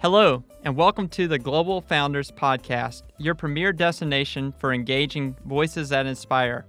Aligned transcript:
Hello, 0.00 0.44
and 0.62 0.76
welcome 0.76 1.08
to 1.08 1.26
the 1.26 1.40
Global 1.40 1.80
Founders 1.80 2.30
Podcast, 2.30 3.02
your 3.18 3.34
premier 3.34 3.72
destination 3.72 4.54
for 4.60 4.72
engaging 4.72 5.34
voices 5.44 5.88
that 5.88 6.06
inspire. 6.06 6.66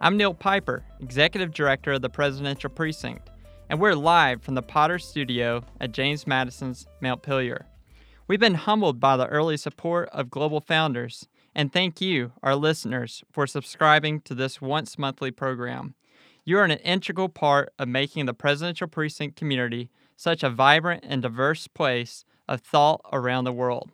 I'm 0.00 0.16
Neil 0.16 0.34
Piper, 0.34 0.84
Executive 0.98 1.54
Director 1.54 1.92
of 1.92 2.02
the 2.02 2.10
Presidential 2.10 2.68
Precinct, 2.68 3.30
and 3.70 3.78
we're 3.78 3.94
live 3.94 4.42
from 4.42 4.56
the 4.56 4.62
Potter 4.62 4.98
Studio 4.98 5.62
at 5.80 5.92
James 5.92 6.26
Madison's 6.26 6.88
Montpelier. 7.00 7.66
We've 8.26 8.40
been 8.40 8.54
humbled 8.54 8.98
by 8.98 9.16
the 9.16 9.28
early 9.28 9.58
support 9.58 10.08
of 10.08 10.28
Global 10.28 10.60
Founders, 10.60 11.28
and 11.54 11.72
thank 11.72 12.00
you, 12.00 12.32
our 12.42 12.56
listeners, 12.56 13.22
for 13.30 13.46
subscribing 13.46 14.22
to 14.22 14.34
this 14.34 14.60
once 14.60 14.98
monthly 14.98 15.30
program. 15.30 15.94
You 16.44 16.58
are 16.58 16.64
an 16.64 16.72
integral 16.72 17.28
part 17.28 17.72
of 17.78 17.86
making 17.86 18.26
the 18.26 18.34
Presidential 18.34 18.88
Precinct 18.88 19.36
community 19.36 19.88
such 20.16 20.42
a 20.42 20.50
vibrant 20.50 21.04
and 21.06 21.22
diverse 21.22 21.68
place 21.68 22.24
of 22.48 22.60
thought 22.60 23.00
around 23.12 23.44
the 23.44 23.52
world. 23.52 23.90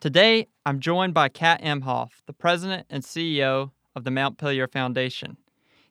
Today, 0.00 0.48
I'm 0.66 0.80
joined 0.80 1.14
by 1.14 1.28
Kat 1.28 1.62
Imhoff, 1.62 2.22
the 2.26 2.32
president 2.32 2.86
and 2.90 3.02
CEO 3.02 3.70
of 3.96 4.04
the 4.04 4.10
Montpelier 4.10 4.68
Foundation. 4.68 5.36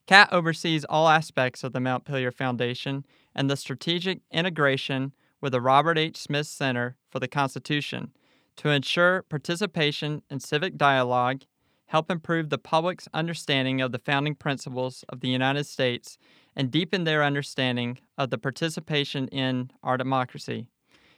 Kat 0.05 0.29
oversees 0.31 0.85
all 0.85 1.07
aspects 1.07 1.63
of 1.63 1.71
the 1.71 1.79
Montpelier 1.79 2.31
Foundation 2.31 3.05
and 3.33 3.49
the 3.49 3.55
strategic 3.55 4.21
integration 4.31 5.13
with 5.41 5.53
the 5.53 5.61
Robert 5.61 5.97
H. 5.97 6.17
Smith 6.17 6.47
Center 6.47 6.97
for 7.09 7.19
the 7.19 7.27
Constitution 7.27 8.11
to 8.57 8.69
ensure 8.69 9.23
participation 9.23 10.21
in 10.29 10.39
civic 10.39 10.77
dialogue, 10.77 11.41
help 11.87 12.09
improve 12.09 12.49
the 12.49 12.57
public's 12.57 13.07
understanding 13.13 13.81
of 13.81 13.91
the 13.91 13.99
founding 13.99 14.35
principles 14.35 15.03
of 15.09 15.19
the 15.21 15.29
United 15.29 15.65
States, 15.65 16.17
and 16.55 16.69
deepen 16.69 17.03
their 17.03 17.23
understanding 17.23 17.97
of 18.17 18.29
the 18.29 18.37
participation 18.37 19.27
in 19.29 19.71
our 19.81 19.97
democracy. 19.97 20.67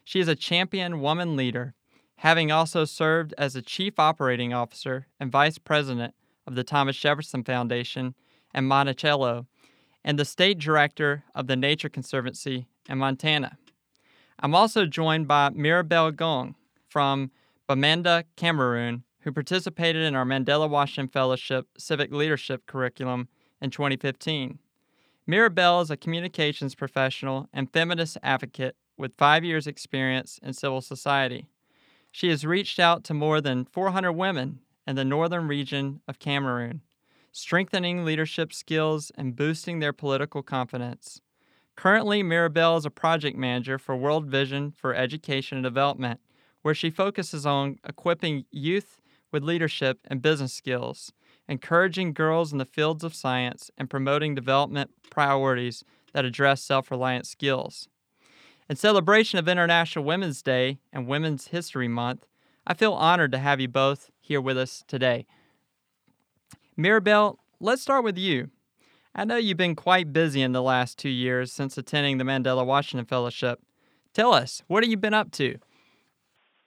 She 0.05 0.19
is 0.19 0.27
a 0.27 0.35
champion 0.35 1.01
woman 1.01 1.35
leader, 1.35 1.73
having 2.17 2.51
also 2.51 2.85
served 2.85 3.33
as 3.39 3.53
the 3.53 3.61
Chief 3.63 3.99
Operating 3.99 4.53
Officer 4.53 5.07
and 5.19 5.31
Vice 5.31 5.57
President 5.57 6.13
of 6.45 6.53
the 6.53 6.63
Thomas 6.63 6.95
Jefferson 6.95 7.43
Foundation 7.43 8.13
and 8.53 8.67
Monticello, 8.67 9.47
and 10.03 10.19
the 10.19 10.23
State 10.23 10.59
Director 10.59 11.23
of 11.33 11.47
the 11.47 11.55
Nature 11.55 11.89
Conservancy 11.89 12.67
in 12.87 12.99
Montana. 12.99 13.57
I'm 14.39 14.53
also 14.53 14.85
joined 14.85 15.27
by 15.27 15.49
Mirabel 15.49 16.11
Ngong 16.11 16.53
from 16.87 17.31
Bamenda, 17.67 18.25
Cameroon, 18.35 19.03
who 19.21 19.31
participated 19.31 20.03
in 20.03 20.13
our 20.13 20.23
Mandela 20.23 20.69
Washington 20.69 21.09
Fellowship 21.09 21.67
Civic 21.79 22.11
Leadership 22.11 22.67
Curriculum 22.67 23.27
in 23.59 23.71
2015. 23.71 24.59
Mirabel 25.25 25.81
is 25.81 25.89
a 25.89 25.97
communications 25.97 26.75
professional 26.75 27.49
and 27.51 27.73
feminist 27.73 28.19
advocate 28.21 28.75
with 28.97 29.17
five 29.17 29.43
years' 29.43 29.67
experience 29.67 30.39
in 30.41 30.53
civil 30.53 30.81
society. 30.81 31.47
She 32.11 32.29
has 32.29 32.45
reached 32.45 32.79
out 32.79 33.03
to 33.05 33.13
more 33.13 33.41
than 33.41 33.65
400 33.65 34.13
women 34.13 34.59
in 34.87 34.95
the 34.95 35.03
northern 35.05 35.47
region 35.47 36.01
of 36.07 36.19
Cameroon, 36.19 36.81
strengthening 37.31 38.05
leadership 38.05 38.53
skills 38.53 39.11
and 39.17 39.35
boosting 39.35 39.79
their 39.79 39.93
political 39.93 40.41
confidence. 40.41 41.21
Currently, 41.75 42.23
Mirabel 42.23 42.77
is 42.77 42.85
a 42.85 42.89
project 42.89 43.37
manager 43.37 43.77
for 43.77 43.95
World 43.97 44.27
Vision 44.27 44.71
for 44.71 44.95
Education 44.95 45.57
and 45.57 45.63
Development, 45.65 46.21
where 46.61 46.73
she 46.73 46.89
focuses 46.89 47.45
on 47.45 47.77
equipping 47.87 48.45
youth 48.49 49.01
with 49.31 49.43
leadership 49.43 49.99
and 50.05 50.21
business 50.21 50.53
skills, 50.53 51.11
encouraging 51.49 52.13
girls 52.13 52.53
in 52.53 52.57
the 52.59 52.65
fields 52.65 53.03
of 53.03 53.13
science, 53.13 53.69
and 53.77 53.89
promoting 53.89 54.33
development 54.33 54.91
priorities 55.09 55.83
that 56.13 56.23
address 56.23 56.63
self 56.63 56.89
reliant 56.89 57.27
skills. 57.27 57.89
In 58.67 58.75
celebration 58.75 59.37
of 59.37 59.47
International 59.47 60.03
Women's 60.03 60.41
Day 60.41 60.79
and 60.91 61.07
Women's 61.07 61.49
History 61.49 61.87
Month, 61.87 62.25
I 62.65 62.73
feel 62.73 62.93
honored 62.93 63.31
to 63.33 63.37
have 63.37 63.59
you 63.59 63.67
both 63.67 64.09
here 64.19 64.41
with 64.41 64.57
us 64.57 64.83
today. 64.87 65.27
Mirabel, 66.75 67.37
let's 67.59 67.83
start 67.83 68.03
with 68.03 68.17
you. 68.17 68.49
I 69.13 69.23
know 69.23 69.37
you've 69.37 69.55
been 69.55 69.75
quite 69.75 70.11
busy 70.11 70.41
in 70.41 70.51
the 70.51 70.63
last 70.63 70.97
two 70.97 71.09
years 71.09 71.53
since 71.53 71.77
attending 71.77 72.17
the 72.17 72.23
Mandela 72.23 72.65
Washington 72.65 73.05
Fellowship. 73.05 73.61
Tell 74.15 74.33
us, 74.33 74.63
what 74.65 74.83
have 74.83 74.89
you 74.89 74.97
been 74.97 75.13
up 75.13 75.29
to? 75.33 75.59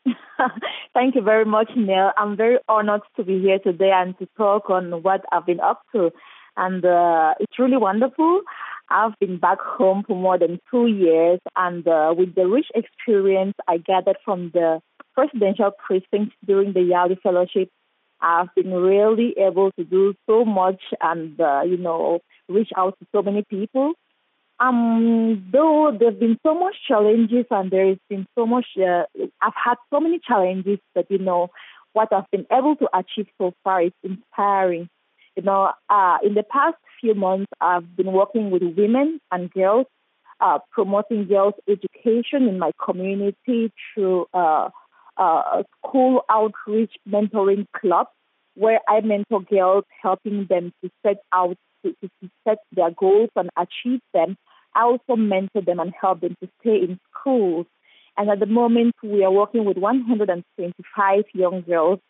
Thank 0.95 1.17
you 1.17 1.23
very 1.23 1.45
much, 1.45 1.71
Neil. 1.77 2.13
I'm 2.17 2.37
very 2.37 2.59
honored 2.69 3.03
to 3.17 3.25
be 3.25 3.41
here 3.41 3.59
today 3.59 3.91
and 3.93 4.17
to 4.21 4.29
talk 4.37 4.71
on 4.71 5.03
what 5.03 5.25
I've 5.33 5.47
been 5.47 5.61
up 5.61 5.83
to. 5.97 6.13
And 6.57 6.85
uh, 6.85 7.35
it's 7.41 7.59
really 7.59 7.77
wonderful. 7.77 8.43
I've 8.91 9.19
been 9.21 9.39
back 9.39 9.59
home 9.61 10.03
for 10.07 10.17
more 10.17 10.39
than 10.39 10.61
two 10.71 10.87
years, 10.87 11.41
and 11.57 11.87
uh, 11.87 12.15
with 12.17 12.35
the 12.35 12.47
rich 12.47 12.69
experience 12.75 13.55
I 13.67 13.79
gathered 13.79 14.17
from 14.25 14.51
the 14.55 14.81
presidential 15.15 15.73
precinct 15.73 16.35
during 16.47 16.73
the 16.73 16.81
Yali 16.81 17.21
Fellowship, 17.21 17.69
I've 18.21 18.55
been 18.55 18.73
really 18.73 19.35
able 19.39 19.71
to 19.73 19.85
do 19.85 20.15
so 20.27 20.45
much 20.45 20.81
and, 21.01 21.41
uh, 21.41 21.63
you 21.67 21.77
know, 21.77 22.21
reach 22.49 22.71
out 22.77 22.99
to 22.99 23.07
so 23.13 23.23
many 23.23 23.45
people. 23.49 23.93
Um, 24.61 25.49
though 25.53 25.97
there've 25.99 26.19
been 26.19 26.39
so 26.45 26.55
much 26.55 26.75
challenges 26.87 27.47
and 27.51 27.71
there 27.71 27.89
has 27.89 27.99
been 28.09 28.27
so 28.37 28.45
much, 28.45 28.67
uh, 28.77 29.05
I've 29.41 29.53
had 29.55 29.77
so 29.91 30.01
many 30.01 30.19
challenges 30.19 30.79
but, 30.95 31.09
you 31.11 31.19
know, 31.19 31.51
what 31.93 32.13
I've 32.13 32.31
been 32.33 32.47
able 32.51 32.75
to 32.77 32.89
achieve 32.93 33.29
so 33.39 33.55
far 33.63 33.83
is 33.83 33.93
inspiring. 34.03 34.89
You 35.39 35.45
know, 35.45 35.71
uh, 35.89 36.19
in 36.25 36.35
the 36.35 36.43
past 36.43 36.79
few 37.01 37.15
months, 37.15 37.53
I've 37.61 37.95
been 37.95 38.11
working 38.11 38.51
with 38.51 38.65
women 38.77 39.21
and 39.31 39.49
girls, 39.53 39.87
uh, 40.41 40.59
promoting 40.73 41.29
girls' 41.29 41.55
education 41.69 42.49
in 42.49 42.59
my 42.59 42.73
community 42.85 43.73
through 43.95 44.27
uh, 44.35 44.71
uh, 45.17 45.63
school 45.77 46.25
outreach 46.29 46.91
mentoring 47.09 47.67
club, 47.81 48.09
where 48.55 48.81
I 48.89 49.01
mentor 49.03 49.43
girls, 49.43 49.85
helping 50.03 50.47
them 50.51 50.73
to 50.83 50.91
set 51.07 51.19
out 51.33 51.57
to, 51.85 51.93
to, 51.93 52.11
to 52.21 52.31
set 52.43 52.59
their 52.73 52.91
goals 52.91 53.31
and 53.37 53.49
achieve 53.57 54.01
them. 54.13 54.37
I 54.75 54.83
also 54.83 55.15
mentor 55.15 55.63
them 55.63 55.79
and 55.79 55.93
help 56.01 56.21
them 56.21 56.35
to 56.43 56.49
stay 56.61 56.79
in 56.79 56.99
schools. 57.13 57.67
And 58.17 58.29
at 58.29 58.41
the 58.41 58.47
moment, 58.47 58.97
we 59.05 59.23
are 59.23 59.31
working 59.31 59.65
with 59.65 59.77
125 59.77 61.25
young 61.33 61.61
girls 61.61 62.01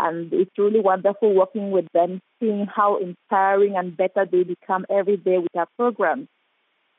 and 0.00 0.32
it's 0.32 0.50
really 0.58 0.80
wonderful 0.80 1.34
working 1.34 1.70
with 1.70 1.86
them, 1.92 2.20
seeing 2.38 2.66
how 2.66 2.98
inspiring 2.98 3.76
and 3.76 3.96
better 3.96 4.26
they 4.30 4.42
become 4.42 4.86
every 4.90 5.16
day 5.16 5.38
with 5.38 5.54
our 5.56 5.68
programs. 5.78 6.28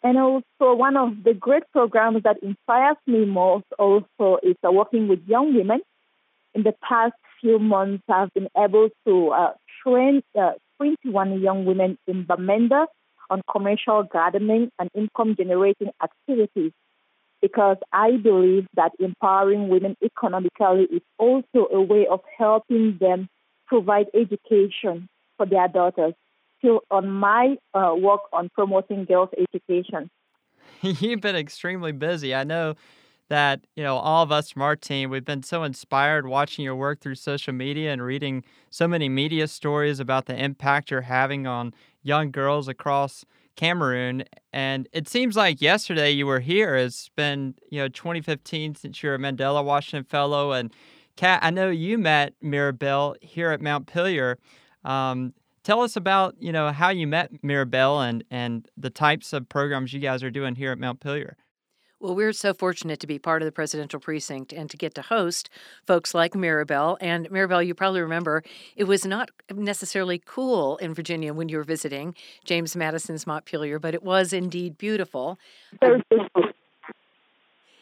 And 0.03 0.17
also, 0.17 0.75
one 0.75 0.97
of 0.97 1.23
the 1.23 1.33
great 1.33 1.63
programs 1.71 2.23
that 2.23 2.37
inspires 2.41 2.97
me 3.05 3.25
most 3.25 3.65
also 3.77 4.39
is 4.41 4.55
uh, 4.63 4.71
working 4.71 5.07
with 5.07 5.19
young 5.27 5.55
women. 5.55 5.81
In 6.55 6.63
the 6.63 6.73
past 6.87 7.13
few 7.39 7.59
months, 7.59 8.03
I've 8.09 8.33
been 8.33 8.49
able 8.57 8.89
to 9.05 9.29
uh, 9.29 9.53
train 9.83 10.21
uh, 10.39 10.53
21 10.77 11.39
young 11.41 11.65
women 11.65 11.97
in 12.07 12.25
Bamenda 12.25 12.87
on 13.29 13.41
commercial 13.49 14.03
gardening 14.03 14.71
and 14.79 14.89
income 14.95 15.35
generating 15.37 15.91
activities 16.03 16.71
because 17.41 17.77
I 17.91 18.17
believe 18.17 18.67
that 18.75 18.91
empowering 18.99 19.69
women 19.69 19.95
economically 20.03 20.87
is 20.91 21.01
also 21.17 21.67
a 21.71 21.81
way 21.81 22.07
of 22.09 22.21
helping 22.37 22.97
them 22.99 23.27
provide 23.67 24.07
education 24.13 25.07
for 25.37 25.45
their 25.45 25.67
daughters. 25.67 26.13
Still 26.59 26.81
on 26.91 27.09
my 27.09 27.55
uh, 27.73 27.95
work 27.97 28.21
on 28.31 28.49
promoting 28.53 29.05
girls' 29.05 29.29
education. 29.37 30.09
You've 30.81 31.21
been 31.21 31.35
extremely 31.35 31.91
busy. 31.91 32.35
I 32.35 32.43
know 32.43 32.75
that 33.29 33.61
you 33.77 33.83
know 33.83 33.95
all 33.95 34.23
of 34.23 34.31
us 34.31 34.51
from 34.51 34.61
our 34.61 34.75
team 34.75 35.09
we've 35.09 35.23
been 35.23 35.41
so 35.41 35.63
inspired 35.63 36.27
watching 36.27 36.65
your 36.65 36.75
work 36.75 36.99
through 36.99 37.15
social 37.15 37.53
media 37.53 37.93
and 37.93 38.01
reading 38.01 38.43
so 38.69 38.89
many 38.89 39.07
media 39.07 39.47
stories 39.47 40.01
about 40.01 40.25
the 40.25 40.35
impact 40.35 40.91
you're 40.91 40.99
having 40.99 41.47
on 41.47 41.73
young 42.03 42.29
girls 42.29 42.67
across 42.67 43.23
Cameroon. 43.55 44.23
And 44.53 44.87
it 44.91 45.07
seems 45.07 45.35
like 45.35 45.61
yesterday 45.61 46.11
you 46.11 46.25
were 46.25 46.39
here. 46.39 46.75
It's 46.75 47.09
been, 47.15 47.55
you 47.69 47.79
know, 47.79 47.87
2015 47.87 48.75
since 48.75 49.01
you're 49.03 49.15
a 49.15 49.19
Mandela 49.19 49.63
Washington 49.63 50.05
Fellow. 50.05 50.51
And 50.51 50.73
Kat, 51.15 51.39
I 51.43 51.49
know 51.49 51.69
you 51.69 51.97
met 51.97 52.33
Mirabel 52.41 53.15
here 53.21 53.51
at 53.51 53.61
Montpelier. 53.61 54.37
Um, 54.83 55.33
tell 55.63 55.81
us 55.81 55.95
about, 55.95 56.35
you 56.39 56.51
know, 56.51 56.71
how 56.71 56.89
you 56.89 57.07
met 57.07 57.43
Mirabel 57.43 58.01
and, 58.01 58.23
and 58.31 58.67
the 58.77 58.89
types 58.89 59.33
of 59.33 59.47
programs 59.47 59.93
you 59.93 59.99
guys 59.99 60.23
are 60.23 60.31
doing 60.31 60.55
here 60.55 60.71
at 60.71 60.79
Montpelier. 60.79 61.37
Well, 62.01 62.15
we're 62.15 62.33
so 62.33 62.55
fortunate 62.55 62.99
to 63.01 63.07
be 63.07 63.19
part 63.19 63.43
of 63.43 63.45
the 63.45 63.51
presidential 63.51 63.99
precinct 63.99 64.51
and 64.51 64.67
to 64.71 64.75
get 64.75 64.95
to 64.95 65.03
host 65.03 65.51
folks 65.85 66.15
like 66.15 66.33
Mirabel. 66.33 66.97
And 66.99 67.29
Mirabel, 67.29 67.61
you 67.61 67.75
probably 67.75 68.01
remember 68.01 68.41
it 68.75 68.85
was 68.85 69.05
not 69.05 69.29
necessarily 69.53 70.19
cool 70.25 70.77
in 70.77 70.95
Virginia 70.95 71.31
when 71.31 71.47
you 71.47 71.57
were 71.57 71.63
visiting 71.63 72.15
James 72.43 72.75
Madison's 72.75 73.27
Montpelier, 73.27 73.77
but 73.77 73.93
it 73.93 74.01
was 74.01 74.33
indeed 74.33 74.79
beautiful. 74.79 75.37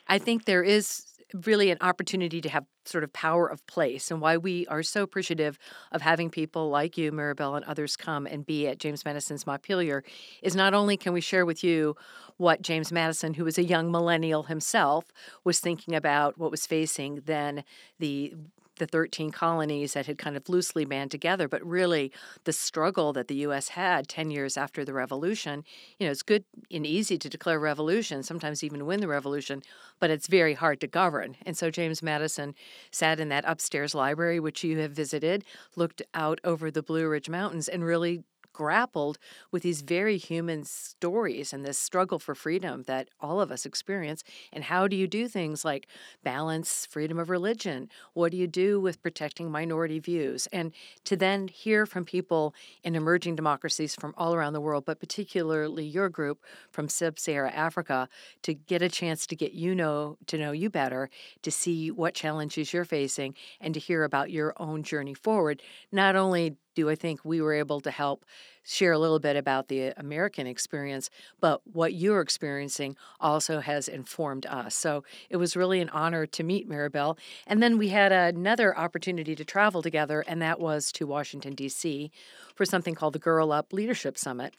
I 0.09 0.19
think 0.19 0.43
there 0.43 0.63
is 0.63 1.05
really 1.33 1.71
an 1.71 1.77
opportunity 1.81 2.41
to 2.41 2.49
have 2.49 2.65
sort 2.85 3.03
of 3.03 3.13
power 3.13 3.47
of 3.47 3.65
place 3.67 4.09
and 4.09 4.19
why 4.19 4.37
we 4.37 4.65
are 4.67 4.81
so 4.81 5.03
appreciative 5.03 5.59
of 5.91 6.01
having 6.01 6.29
people 6.29 6.69
like 6.69 6.97
you, 6.97 7.11
Maribel, 7.11 7.55
and 7.55 7.65
others 7.65 7.95
come 7.95 8.25
and 8.25 8.45
be 8.45 8.67
at 8.67 8.79
James 8.79 9.05
Madison's 9.05 9.45
Montpelier 9.45 10.03
is 10.41 10.55
not 10.55 10.73
only 10.73 10.97
can 10.97 11.13
we 11.13 11.21
share 11.21 11.45
with 11.45 11.63
you 11.63 11.95
what 12.37 12.61
James 12.61 12.91
Madison, 12.91 13.33
who 13.33 13.43
was 13.43 13.57
a 13.57 13.63
young 13.63 13.91
millennial 13.91 14.43
himself, 14.43 15.11
was 15.43 15.59
thinking 15.59 15.93
about 15.93 16.37
what 16.37 16.51
was 16.51 16.65
facing 16.65 17.21
then 17.25 17.63
the 17.99 18.33
the 18.79 18.87
13 18.87 19.31
colonies 19.31 19.93
that 19.93 20.07
had 20.07 20.17
kind 20.17 20.35
of 20.35 20.49
loosely 20.49 20.85
band 20.85 21.11
together, 21.11 21.47
but 21.47 21.65
really 21.65 22.11
the 22.45 22.53
struggle 22.53 23.13
that 23.13 23.27
the 23.27 23.35
U.S. 23.35 23.69
had 23.69 24.07
10 24.07 24.31
years 24.31 24.57
after 24.57 24.83
the 24.83 24.93
revolution. 24.93 25.63
You 25.99 26.07
know, 26.07 26.11
it's 26.11 26.23
good 26.23 26.43
and 26.71 26.85
easy 26.85 27.17
to 27.17 27.29
declare 27.29 27.59
revolution, 27.59 28.23
sometimes 28.23 28.63
even 28.63 28.85
win 28.85 29.01
the 29.01 29.07
revolution, 29.07 29.61
but 29.99 30.09
it's 30.09 30.27
very 30.27 30.55
hard 30.55 30.81
to 30.81 30.87
govern. 30.87 31.35
And 31.45 31.57
so 31.57 31.69
James 31.69 32.01
Madison 32.01 32.55
sat 32.91 33.19
in 33.19 33.29
that 33.29 33.43
upstairs 33.45 33.93
library, 33.93 34.39
which 34.39 34.63
you 34.63 34.79
have 34.79 34.91
visited, 34.91 35.43
looked 35.75 36.01
out 36.13 36.39
over 36.43 36.71
the 36.71 36.83
Blue 36.83 37.07
Ridge 37.07 37.29
Mountains, 37.29 37.67
and 37.67 37.83
really 37.83 38.23
grappled 38.53 39.17
with 39.51 39.63
these 39.63 39.81
very 39.81 40.17
human 40.17 40.63
stories 40.63 41.53
and 41.53 41.65
this 41.65 41.77
struggle 41.77 42.19
for 42.19 42.35
freedom 42.35 42.83
that 42.83 43.09
all 43.19 43.41
of 43.41 43.51
us 43.51 43.65
experience. 43.65 44.23
And 44.51 44.63
how 44.63 44.87
do 44.87 44.95
you 44.95 45.07
do 45.07 45.27
things 45.27 45.63
like 45.63 45.87
balance 46.23 46.85
freedom 46.85 47.19
of 47.19 47.29
religion? 47.29 47.89
What 48.13 48.31
do 48.31 48.37
you 48.37 48.47
do 48.47 48.79
with 48.79 49.01
protecting 49.01 49.51
minority 49.51 49.99
views? 49.99 50.47
And 50.51 50.73
to 51.05 51.15
then 51.15 51.47
hear 51.47 51.85
from 51.85 52.05
people 52.05 52.53
in 52.83 52.95
emerging 52.95 53.35
democracies 53.35 53.95
from 53.95 54.13
all 54.17 54.33
around 54.33 54.53
the 54.53 54.61
world, 54.61 54.85
but 54.85 54.99
particularly 54.99 55.85
your 55.85 56.09
group 56.09 56.43
from 56.71 56.89
sub-Saharan 56.89 57.53
Africa, 57.53 58.09
to 58.43 58.53
get 58.53 58.81
a 58.81 58.89
chance 58.89 59.25
to 59.27 59.35
get 59.35 59.53
you 59.53 59.75
know 59.75 60.17
to 60.27 60.37
know 60.37 60.51
you 60.51 60.69
better, 60.69 61.09
to 61.41 61.51
see 61.51 61.91
what 61.91 62.13
challenges 62.13 62.73
you're 62.73 62.85
facing, 62.85 63.35
and 63.61 63.73
to 63.73 63.79
hear 63.79 64.03
about 64.03 64.31
your 64.31 64.53
own 64.57 64.83
journey 64.83 65.13
forward. 65.13 65.61
Not 65.91 66.15
only 66.15 66.57
do 66.79 66.89
I 66.89 66.95
think 66.95 67.23
we 67.23 67.41
were 67.41 67.53
able 67.53 67.81
to 67.81 67.91
help 67.91 68.25
share 68.63 68.91
a 68.91 68.99
little 68.99 69.19
bit 69.19 69.35
about 69.35 69.67
the 69.67 69.93
American 69.97 70.45
experience, 70.47 71.09
but 71.39 71.61
what 71.65 71.93
you're 71.93 72.21
experiencing 72.21 72.95
also 73.19 73.59
has 73.59 73.87
informed 73.87 74.45
us. 74.45 74.75
So 74.75 75.03
it 75.29 75.37
was 75.37 75.57
really 75.57 75.81
an 75.81 75.89
honor 75.89 76.25
to 76.27 76.43
meet 76.43 76.69
Maribel. 76.69 77.17
And 77.47 77.61
then 77.61 77.77
we 77.77 77.89
had 77.89 78.11
another 78.11 78.77
opportunity 78.77 79.35
to 79.35 79.43
travel 79.43 79.81
together, 79.81 80.21
and 80.27 80.41
that 80.41 80.59
was 80.59 80.91
to 80.93 81.07
Washington, 81.07 81.55
D.C. 81.55 82.11
for 82.55 82.65
something 82.65 82.95
called 82.95 83.13
the 83.13 83.19
Girl 83.19 83.51
Up 83.51 83.73
Leadership 83.73 84.17
Summit. 84.17 84.53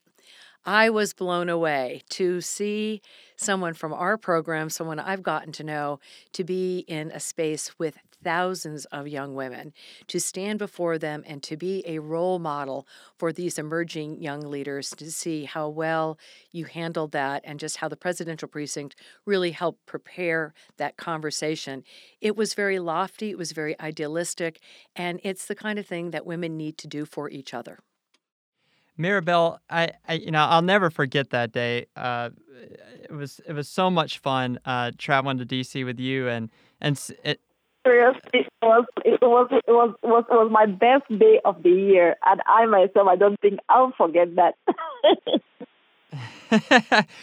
I 0.64 0.90
was 0.90 1.14
blown 1.14 1.48
away 1.48 2.02
to 2.10 2.42
see 2.42 3.00
someone 3.36 3.72
from 3.72 3.94
our 3.94 4.18
program, 4.18 4.68
someone 4.68 4.98
I've 4.98 5.22
gotten 5.22 5.52
to 5.52 5.64
know, 5.64 6.00
to 6.34 6.44
be 6.44 6.80
in 6.80 7.10
a 7.12 7.20
space 7.20 7.78
with 7.78 7.96
thousands 8.22 8.84
of 8.86 9.08
young 9.08 9.34
women, 9.34 9.72
to 10.06 10.20
stand 10.20 10.58
before 10.58 10.98
them 10.98 11.22
and 11.26 11.42
to 11.42 11.56
be 11.56 11.82
a 11.86 11.98
role 11.98 12.38
model 12.38 12.86
for 13.18 13.32
these 13.32 13.58
emerging 13.58 14.22
young 14.22 14.40
leaders, 14.40 14.90
to 14.90 15.10
see 15.10 15.44
how 15.44 15.68
well 15.68 16.18
you 16.52 16.64
handled 16.64 17.12
that 17.12 17.42
and 17.44 17.60
just 17.60 17.78
how 17.78 17.88
the 17.88 17.96
presidential 17.96 18.48
precinct 18.48 18.96
really 19.26 19.50
helped 19.52 19.84
prepare 19.86 20.52
that 20.76 20.96
conversation. 20.96 21.84
It 22.20 22.36
was 22.36 22.54
very 22.54 22.78
lofty, 22.78 23.30
it 23.30 23.38
was 23.38 23.52
very 23.52 23.78
idealistic, 23.80 24.60
and 24.94 25.20
it's 25.22 25.46
the 25.46 25.54
kind 25.54 25.78
of 25.78 25.86
thing 25.86 26.10
that 26.10 26.26
women 26.26 26.56
need 26.56 26.78
to 26.78 26.86
do 26.86 27.04
for 27.04 27.30
each 27.30 27.54
other. 27.54 27.80
Maribel, 29.00 29.58
I, 29.70 29.92
I, 30.06 30.14
you 30.14 30.30
know 30.30 30.44
I'll 30.44 30.62
never 30.62 30.90
forget 30.90 31.30
that 31.30 31.52
day. 31.52 31.86
Uh, 31.96 32.30
it 33.02 33.12
was 33.12 33.40
it 33.46 33.54
was 33.54 33.68
so 33.68 33.90
much 33.90 34.18
fun 34.18 34.60
uh, 34.64 34.92
traveling 34.98 35.38
to 35.38 35.46
DC 35.46 35.84
with 35.84 35.98
you 35.98 36.28
and 36.28 36.50
and 36.80 37.00
it. 37.24 37.40
Seriously, 37.86 38.20
it 38.34 38.48
was 38.62 38.84
it 39.04 39.20
was 39.22 39.48
it 39.50 39.62
was 39.68 39.94
it 40.02 40.06
was, 40.06 40.24
it 40.30 40.34
was 40.34 40.50
my 40.50 40.66
best 40.66 41.08
day 41.18 41.40
of 41.44 41.62
the 41.62 41.70
year, 41.70 42.16
and 42.26 42.42
I 42.46 42.66
myself 42.66 43.08
I 43.08 43.16
don't 43.16 43.40
think 43.40 43.60
I'll 43.68 43.92
forget 43.96 44.28
that. 44.36 44.54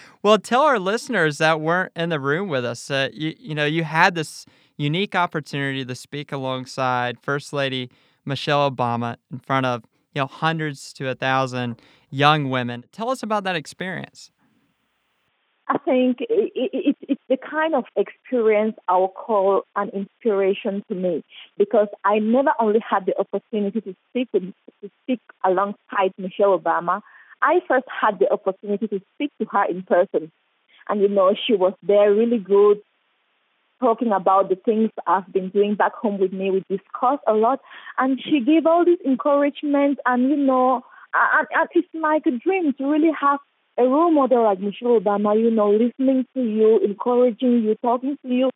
well, 0.24 0.40
tell 0.40 0.62
our 0.62 0.80
listeners 0.80 1.38
that 1.38 1.62
weren't 1.62 1.92
in 1.96 2.10
the 2.10 2.20
room 2.20 2.50
with 2.50 2.66
us. 2.66 2.90
Uh, 2.90 3.10
you 3.14 3.36
you 3.38 3.54
know 3.54 3.66
you 3.66 3.84
had 3.84 4.16
this 4.16 4.46
unique 4.78 5.14
opportunity 5.14 5.86
to 5.86 5.96
speak 5.96 6.32
alongside 6.32 7.20
First 7.20 7.54
Lady 7.54 7.92
Michelle 8.26 8.70
Obama 8.70 9.18
in 9.32 9.40
front 9.40 9.66
of 9.66 9.84
you 10.14 10.22
know, 10.22 10.28
hundreds 10.28 10.94
to 10.94 11.08
a 11.10 11.14
thousand 11.14 11.80
young 12.10 12.50
women. 12.50 12.86
Tell 12.92 13.12
us 13.12 13.22
about 13.22 13.44
that 13.44 13.56
experience. 13.56 14.32
I 15.68 15.78
think 15.80 16.22
it, 16.22 16.52
it, 16.56 16.96
it's 17.00 17.00
the 17.30 17.38
kind 17.38 17.76
of 17.76 17.84
experience 17.96 18.76
I 18.88 18.98
would 18.98 19.14
call 19.14 19.64
an 19.76 19.90
inspiration 19.90 20.84
to 20.88 20.96
me 20.96 21.24
because 21.58 21.88
I 22.06 22.20
never 22.20 22.52
only 22.60 22.80
had 22.88 23.06
the 23.06 23.18
opportunity 23.20 23.82
to 23.82 23.96
speak 24.10 24.30
with, 24.34 24.44
to 24.82 24.90
speak 25.04 25.20
alongside 25.44 26.14
Michelle 26.18 26.58
Obama. 26.58 27.02
I 27.42 27.60
first 27.68 27.86
had 28.02 28.20
the 28.20 28.32
opportunity 28.32 28.88
to 28.88 29.02
speak 29.16 29.32
to 29.40 29.46
her 29.52 29.66
in 29.70 29.84
person, 29.84 30.32
and 30.90 31.02
you 31.02 31.10
know 31.10 31.36
she 31.46 31.54
was 31.54 31.74
there, 31.84 32.14
really 32.14 32.40
good, 32.40 32.80
talking 33.80 34.12
about 34.12 34.50
the 34.50 34.56
things 34.56 34.90
I've 35.06 35.32
been 35.32 35.50
doing 35.50 35.76
back 35.76 35.94
home 35.94 36.20
with 36.20 36.34
me. 36.34 36.50
We 36.50 36.64
discussed 36.70 37.24
a 37.28 37.34
lot, 37.34 37.60
and 37.98 38.20
she 38.24 38.40
gave 38.40 38.66
all 38.66 38.86
this 38.86 39.00
encouragement, 39.06 40.00
and 40.06 40.30
you 40.30 40.38
know, 40.38 40.84
and, 41.14 41.48
and 41.54 41.70
it's 41.74 41.88
like 41.94 42.26
a 42.26 42.32
dream 42.32 42.74
to 42.78 42.86
really 42.90 43.12
have 43.20 43.40
a 43.78 43.84
role 43.84 44.12
model 44.12 44.44
like 44.44 44.60
Michelle 44.60 45.00
Obama, 45.00 45.40
you 45.40 45.52
know, 45.52 45.70
listening 45.70 46.26
to 46.34 46.42
you, 46.42 46.80
encouraging 46.84 47.64
you, 47.64 47.76
talking 47.82 48.18
to 48.24 48.28
you. 48.28 48.50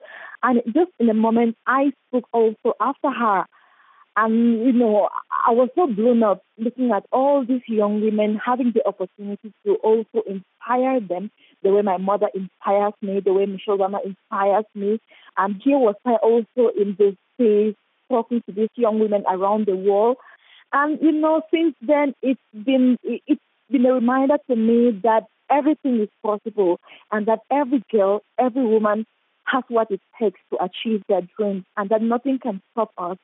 And 0.43 0.61
just 0.67 0.91
in 0.99 1.09
a 1.09 1.13
moment, 1.13 1.57
I 1.67 1.91
spoke 2.07 2.27
also 2.33 2.73
after 2.79 3.11
her. 3.11 3.45
And, 4.17 4.65
you 4.65 4.73
know, 4.73 5.07
I 5.47 5.51
was 5.51 5.69
so 5.75 5.87
blown 5.87 6.21
up 6.21 6.43
looking 6.57 6.91
at 6.91 7.05
all 7.11 7.45
these 7.45 7.61
young 7.67 8.01
women 8.01 8.39
having 8.43 8.73
the 8.73 8.85
opportunity 8.85 9.53
to 9.65 9.75
also 9.75 10.21
inspire 10.27 10.99
them 10.99 11.31
the 11.63 11.71
way 11.71 11.81
my 11.81 11.97
mother 11.97 12.27
inspires 12.33 12.93
me, 13.01 13.21
the 13.23 13.31
way 13.31 13.45
Michelle 13.45 13.77
Obama 13.77 13.99
inspires 14.03 14.65
me. 14.75 14.99
And 15.37 15.61
here 15.63 15.77
was 15.77 15.95
I 16.05 16.15
also 16.15 16.73
in 16.77 16.97
this 16.99 17.15
space 17.35 17.75
talking 18.09 18.41
to 18.47 18.51
these 18.51 18.69
young 18.75 18.99
women 18.99 19.23
around 19.29 19.67
the 19.67 19.75
world. 19.75 20.17
And, 20.73 20.99
you 21.01 21.11
know, 21.13 21.41
since 21.53 21.75
then, 21.81 22.13
it's 22.21 22.39
been, 22.53 22.97
it's 23.03 23.41
been 23.71 23.85
a 23.85 23.93
reminder 23.93 24.37
to 24.49 24.55
me 24.55 24.99
that 25.03 25.25
everything 25.49 26.01
is 26.01 26.09
possible 26.23 26.79
and 27.11 27.25
that 27.27 27.39
every 27.51 27.83
girl, 27.91 28.21
every 28.39 28.65
woman 28.65 29.05
has 29.45 29.63
what 29.67 29.91
it 29.91 30.01
takes 30.19 30.39
to 30.51 30.63
achieve 30.63 31.03
their 31.07 31.21
dreams 31.37 31.63
and 31.77 31.89
that 31.89 32.01
nothing 32.01 32.39
can 32.39 32.61
stop 32.71 32.91
us 32.97 33.17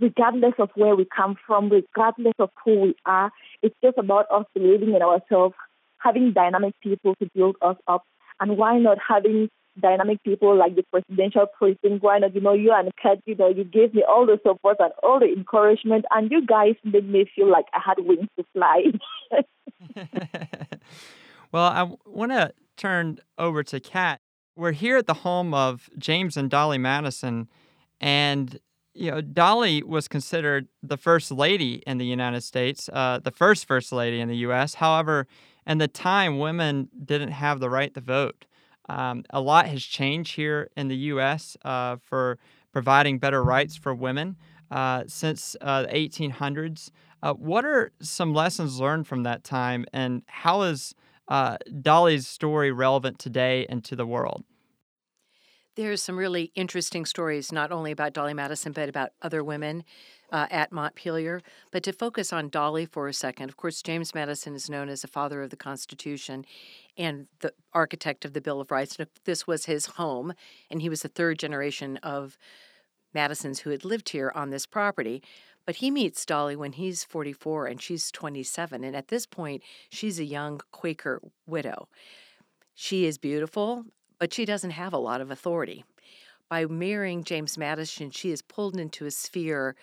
regardless 0.00 0.52
of 0.58 0.70
where 0.74 0.94
we 0.94 1.06
come 1.16 1.36
from, 1.46 1.68
regardless 1.70 2.34
of 2.38 2.50
who 2.64 2.80
we 2.80 2.94
are. 3.06 3.30
It's 3.62 3.74
just 3.82 3.98
about 3.98 4.26
us 4.30 4.44
believing 4.54 4.94
in 4.94 5.02
ourselves, 5.02 5.54
having 5.98 6.32
dynamic 6.32 6.74
people 6.82 7.14
to 7.16 7.30
build 7.34 7.56
us 7.62 7.76
up, 7.86 8.04
and 8.40 8.58
why 8.58 8.78
not 8.78 8.98
having 9.06 9.48
dynamic 9.80 10.22
people 10.22 10.56
like 10.56 10.76
the 10.76 10.82
presidential 10.84 11.46
precinct? 11.46 12.02
Why 12.02 12.18
you 12.32 12.40
know, 12.40 12.52
you 12.52 12.72
and 12.72 12.90
Kat, 13.00 13.18
you 13.26 13.34
know, 13.34 13.48
you 13.48 13.64
gave 13.64 13.94
me 13.94 14.04
all 14.08 14.26
the 14.26 14.38
support 14.42 14.76
and 14.80 14.92
all 15.02 15.20
the 15.20 15.26
encouragement, 15.26 16.04
and 16.10 16.30
you 16.30 16.44
guys 16.44 16.74
made 16.84 17.08
me 17.08 17.30
feel 17.34 17.50
like 17.50 17.66
I 17.72 17.80
had 17.84 17.98
wings 18.04 18.28
to 18.38 18.44
fly. 18.52 18.84
well, 21.52 21.64
I 21.64 21.90
want 22.06 22.32
to 22.32 22.52
turn 22.76 23.18
over 23.38 23.62
to 23.64 23.80
Kat. 23.80 24.20
We're 24.56 24.72
here 24.72 24.96
at 24.96 25.06
the 25.06 25.14
home 25.14 25.52
of 25.52 25.90
James 25.98 26.36
and 26.36 26.50
Dolley 26.50 26.78
Madison, 26.78 27.48
and 28.00 28.58
you 28.94 29.10
know, 29.10 29.20
Dolley 29.20 29.82
was 29.82 30.08
considered 30.08 30.68
the 30.82 30.96
first 30.96 31.30
lady 31.30 31.82
in 31.86 31.98
the 31.98 32.06
United 32.06 32.42
States, 32.42 32.88
uh, 32.92 33.20
the 33.22 33.30
first 33.30 33.66
first 33.66 33.92
lady 33.92 34.20
in 34.20 34.28
the 34.28 34.36
U.S. 34.38 34.74
However, 34.74 35.26
in 35.66 35.78
the 35.78 35.88
time, 35.88 36.38
women 36.38 36.88
didn't 37.04 37.32
have 37.32 37.60
the 37.60 37.68
right 37.68 37.92
to 37.94 38.00
vote. 38.00 38.46
Um, 38.88 39.24
a 39.30 39.40
lot 39.40 39.66
has 39.66 39.82
changed 39.82 40.36
here 40.36 40.70
in 40.76 40.88
the 40.88 40.96
U.S. 40.96 41.56
Uh, 41.64 41.96
for 42.04 42.38
providing 42.72 43.18
better 43.18 43.42
rights 43.42 43.76
for 43.76 43.94
women 43.94 44.36
uh, 44.70 45.04
since 45.06 45.56
uh, 45.60 45.82
the 45.82 45.88
1800s. 45.88 46.90
Uh, 47.22 47.32
what 47.34 47.64
are 47.64 47.92
some 48.00 48.34
lessons 48.34 48.78
learned 48.78 49.06
from 49.06 49.22
that 49.22 49.42
time, 49.42 49.84
and 49.92 50.22
how 50.26 50.62
is 50.62 50.94
uh, 51.28 51.56
Dolley's 51.80 52.26
story 52.26 52.70
relevant 52.70 53.18
today 53.18 53.66
and 53.68 53.84
to 53.84 53.96
the 53.96 54.06
world? 54.06 54.44
There's 55.76 56.02
some 56.02 56.16
really 56.16 56.52
interesting 56.54 57.04
stories, 57.04 57.52
not 57.52 57.70
only 57.70 57.92
about 57.92 58.14
Dolley 58.14 58.32
Madison, 58.32 58.72
but 58.72 58.88
about 58.88 59.10
other 59.20 59.44
women 59.44 59.84
uh, 60.32 60.46
at 60.50 60.72
Montpelier. 60.72 61.42
But 61.70 61.82
to 61.82 61.92
focus 61.92 62.32
on 62.32 62.48
Dolley 62.48 62.86
for 62.86 63.08
a 63.08 63.12
second, 63.12 63.50
of 63.50 63.56
course, 63.58 63.82
James 63.82 64.14
Madison 64.14 64.54
is 64.54 64.70
known 64.70 64.88
as 64.88 65.02
the 65.02 65.08
father 65.08 65.42
of 65.42 65.50
the 65.50 65.56
Constitution 65.56 66.46
and 66.96 67.26
the 67.40 67.52
architect 67.72 68.24
of 68.24 68.32
the 68.32 68.40
Bill 68.40 68.60
of 68.60 68.70
Rights. 68.70 68.96
This 69.24 69.46
was 69.46 69.66
his 69.66 69.86
home, 69.86 70.32
and 70.70 70.80
he 70.80 70.88
was 70.88 71.02
the 71.02 71.08
third 71.08 71.38
generation 71.38 71.98
of 71.98 72.38
Madisons 73.14 73.60
who 73.60 73.70
had 73.70 73.84
lived 73.84 74.10
here 74.10 74.32
on 74.34 74.50
this 74.50 74.66
property. 74.66 75.22
But 75.64 75.76
he 75.76 75.90
meets 75.90 76.24
Dolley 76.24 76.54
when 76.54 76.72
he's 76.72 77.02
44 77.02 77.66
and 77.66 77.82
she's 77.82 78.12
27. 78.12 78.84
And 78.84 78.94
at 78.94 79.08
this 79.08 79.26
point, 79.26 79.62
she's 79.90 80.20
a 80.20 80.24
young 80.24 80.60
Quaker 80.70 81.20
widow. 81.46 81.88
She 82.74 83.04
is 83.04 83.18
beautiful, 83.18 83.84
but 84.20 84.32
she 84.32 84.44
doesn't 84.44 84.70
have 84.70 84.92
a 84.92 84.98
lot 84.98 85.20
of 85.20 85.30
authority. 85.30 85.84
by 86.48 86.64
marrying 86.66 87.24
James 87.24 87.58
Madison, 87.58 88.10
she 88.10 88.30
is 88.30 88.42
pulled 88.42 88.78
into 88.78 89.06
a 89.06 89.10
sphere 89.10 89.74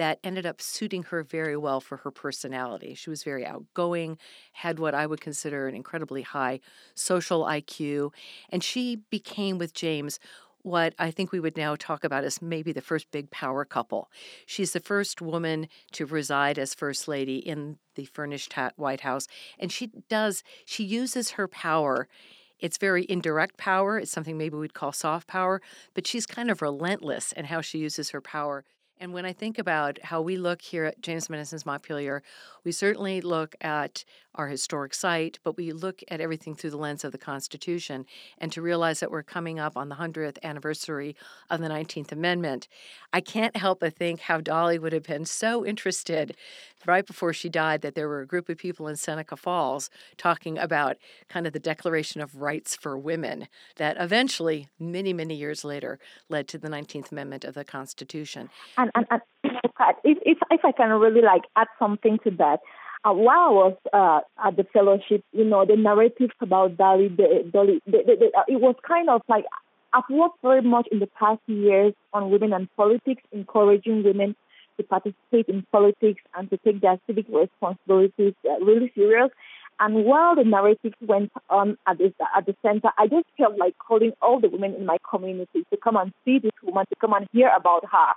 that 0.00 0.18
ended 0.24 0.46
up 0.46 0.62
suiting 0.62 1.02
her 1.02 1.22
very 1.22 1.58
well 1.58 1.78
for 1.78 1.98
her 1.98 2.10
personality. 2.10 2.94
She 2.94 3.10
was 3.10 3.22
very 3.22 3.44
outgoing, 3.44 4.16
had 4.52 4.78
what 4.78 4.94
I 4.94 5.06
would 5.06 5.20
consider 5.20 5.68
an 5.68 5.74
incredibly 5.74 6.22
high 6.22 6.60
social 6.94 7.44
IQ, 7.44 8.14
and 8.48 8.64
she 8.64 8.96
became 9.10 9.58
with 9.58 9.74
James 9.74 10.18
what 10.62 10.94
I 10.98 11.10
think 11.10 11.32
we 11.32 11.40
would 11.40 11.56
now 11.56 11.76
talk 11.76 12.02
about 12.02 12.24
as 12.24 12.40
maybe 12.40 12.72
the 12.72 12.80
first 12.80 13.10
big 13.10 13.30
power 13.30 13.66
couple. 13.66 14.10
She's 14.46 14.72
the 14.72 14.80
first 14.80 15.20
woman 15.20 15.68
to 15.92 16.06
reside 16.06 16.58
as 16.58 16.72
First 16.72 17.06
Lady 17.06 17.36
in 17.36 17.76
the 17.94 18.06
furnished 18.06 18.54
White 18.76 19.02
House, 19.02 19.26
and 19.58 19.70
she 19.70 19.90
does, 20.08 20.42
she 20.64 20.82
uses 20.82 21.32
her 21.32 21.46
power. 21.46 22.08
It's 22.58 22.78
very 22.78 23.04
indirect 23.06 23.58
power. 23.58 23.98
It's 23.98 24.12
something 24.12 24.38
maybe 24.38 24.56
we'd 24.56 24.72
call 24.72 24.92
soft 24.92 25.26
power, 25.26 25.60
but 25.92 26.06
she's 26.06 26.24
kind 26.24 26.50
of 26.50 26.62
relentless 26.62 27.32
in 27.32 27.46
how 27.46 27.60
she 27.60 27.78
uses 27.78 28.10
her 28.10 28.22
power. 28.22 28.64
And 29.00 29.14
when 29.14 29.24
I 29.24 29.32
think 29.32 29.58
about 29.58 29.98
how 30.02 30.20
we 30.20 30.36
look 30.36 30.60
here 30.60 30.84
at 30.84 31.00
James 31.00 31.30
Madison's 31.30 31.64
Montpelier, 31.64 32.22
we 32.64 32.70
certainly 32.70 33.22
look 33.22 33.56
at 33.62 34.04
our 34.34 34.48
historic 34.48 34.94
site, 34.94 35.38
but 35.42 35.56
we 35.56 35.72
look 35.72 36.02
at 36.08 36.20
everything 36.20 36.54
through 36.54 36.70
the 36.70 36.76
lens 36.76 37.02
of 37.02 37.10
the 37.10 37.18
Constitution. 37.18 38.04
And 38.38 38.52
to 38.52 38.62
realize 38.62 39.00
that 39.00 39.10
we're 39.10 39.22
coming 39.22 39.58
up 39.58 39.76
on 39.76 39.88
the 39.88 39.96
100th 39.96 40.36
anniversary 40.42 41.16
of 41.48 41.60
the 41.60 41.68
19th 41.68 42.12
Amendment, 42.12 42.68
I 43.12 43.22
can't 43.22 43.56
help 43.56 43.80
but 43.80 43.96
think 43.96 44.20
how 44.20 44.40
Dolley 44.40 44.78
would 44.78 44.92
have 44.92 45.02
been 45.04 45.24
so 45.24 45.64
interested 45.64 46.36
right 46.86 47.06
before 47.06 47.32
she 47.32 47.48
died 47.48 47.82
that 47.82 47.94
there 47.94 48.08
were 48.08 48.20
a 48.20 48.26
group 48.26 48.48
of 48.48 48.56
people 48.56 48.86
in 48.86 48.96
Seneca 48.96 49.36
Falls 49.36 49.90
talking 50.16 50.56
about 50.58 50.96
kind 51.28 51.46
of 51.46 51.52
the 51.52 51.58
Declaration 51.58 52.20
of 52.20 52.36
Rights 52.36 52.76
for 52.76 52.96
Women 52.96 53.48
that 53.76 53.96
eventually, 53.98 54.68
many, 54.78 55.12
many 55.12 55.34
years 55.34 55.64
later, 55.64 55.98
led 56.28 56.48
to 56.48 56.58
the 56.58 56.68
19th 56.68 57.12
Amendment 57.12 57.44
of 57.44 57.54
the 57.54 57.64
Constitution. 57.64 58.48
And, 58.78 58.89
and, 58.94 59.06
and 59.10 59.20
if, 60.04 60.18
if, 60.24 60.38
if 60.50 60.64
I 60.64 60.72
can 60.72 60.90
really 60.90 61.22
like 61.22 61.42
add 61.56 61.68
something 61.78 62.18
to 62.24 62.30
that, 62.32 62.60
uh, 63.04 63.12
while 63.12 63.38
I 63.38 63.50
was 63.50 63.76
uh, 63.92 64.46
at 64.46 64.56
the 64.56 64.64
fellowship, 64.72 65.24
you 65.32 65.44
know, 65.44 65.64
the 65.64 65.76
narratives 65.76 66.34
about 66.40 66.76
Dolley, 66.76 67.08
the, 67.08 67.48
Dolley, 67.50 67.80
the, 67.86 67.98
the, 68.06 68.16
the, 68.16 68.38
uh, 68.38 68.42
it 68.46 68.60
was 68.60 68.74
kind 68.86 69.08
of 69.08 69.22
like 69.28 69.44
I've 69.92 70.04
worked 70.10 70.42
very 70.42 70.62
much 70.62 70.86
in 70.92 70.98
the 70.98 71.06
past 71.06 71.40
years 71.46 71.94
on 72.12 72.30
women 72.30 72.52
and 72.52 72.68
politics, 72.76 73.22
encouraging 73.32 74.04
women 74.04 74.36
to 74.76 74.84
participate 74.84 75.48
in 75.48 75.66
politics 75.72 76.20
and 76.34 76.48
to 76.50 76.58
take 76.58 76.80
their 76.80 76.98
civic 77.06 77.26
responsibilities 77.28 78.34
uh, 78.48 78.62
really 78.64 78.92
serious. 78.94 79.30
And 79.80 80.04
while 80.04 80.36
the 80.36 80.44
narrative 80.44 80.92
went 81.00 81.32
on 81.48 81.78
at 81.86 81.96
the, 81.96 82.12
at 82.36 82.44
the 82.44 82.54
center, 82.60 82.90
I 82.98 83.06
just 83.06 83.24
felt 83.38 83.56
like 83.56 83.76
calling 83.78 84.12
all 84.20 84.38
the 84.38 84.50
women 84.50 84.74
in 84.74 84.84
my 84.84 84.98
community 85.08 85.64
to 85.70 85.76
come 85.82 85.96
and 85.96 86.12
see 86.24 86.38
this 86.38 86.52
woman, 86.62 86.84
to 86.90 86.96
come 87.00 87.14
and 87.14 87.26
hear 87.32 87.50
about 87.56 87.84
her 87.90 88.14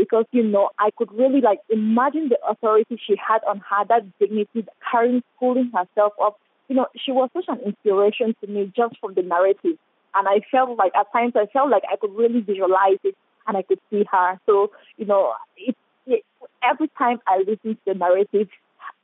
because 0.00 0.24
you 0.32 0.42
know 0.42 0.70
I 0.78 0.90
could 0.96 1.12
really 1.12 1.42
like 1.42 1.60
imagine 1.68 2.30
the 2.30 2.38
authority 2.48 2.98
she 3.06 3.14
had 3.16 3.40
on 3.46 3.58
her, 3.68 3.84
that 3.88 4.18
dignity, 4.18 4.64
carrying, 4.90 5.22
pulling 5.38 5.70
herself 5.74 6.14
up. 6.22 6.40
You 6.68 6.76
know, 6.76 6.86
she 6.96 7.12
was 7.12 7.28
such 7.34 7.44
an 7.48 7.60
inspiration 7.66 8.34
to 8.40 8.46
me 8.46 8.72
just 8.74 8.98
from 8.98 9.14
the 9.14 9.22
narrative, 9.22 9.76
and 10.14 10.26
I 10.26 10.40
felt 10.50 10.76
like 10.78 10.92
at 10.98 11.12
times 11.12 11.34
I 11.36 11.46
felt 11.52 11.70
like 11.70 11.82
I 11.90 11.96
could 11.96 12.14
really 12.14 12.40
visualize 12.40 12.98
it 13.04 13.14
and 13.46 13.56
I 13.56 13.62
could 13.62 13.78
see 13.90 14.04
her. 14.10 14.40
So 14.46 14.70
you 14.96 15.04
know, 15.04 15.34
it, 15.56 15.76
it 16.06 16.24
every 16.62 16.88
time 16.96 17.18
I 17.26 17.38
listened 17.38 17.76
to 17.84 17.92
the 17.92 17.94
narrative, 17.94 18.48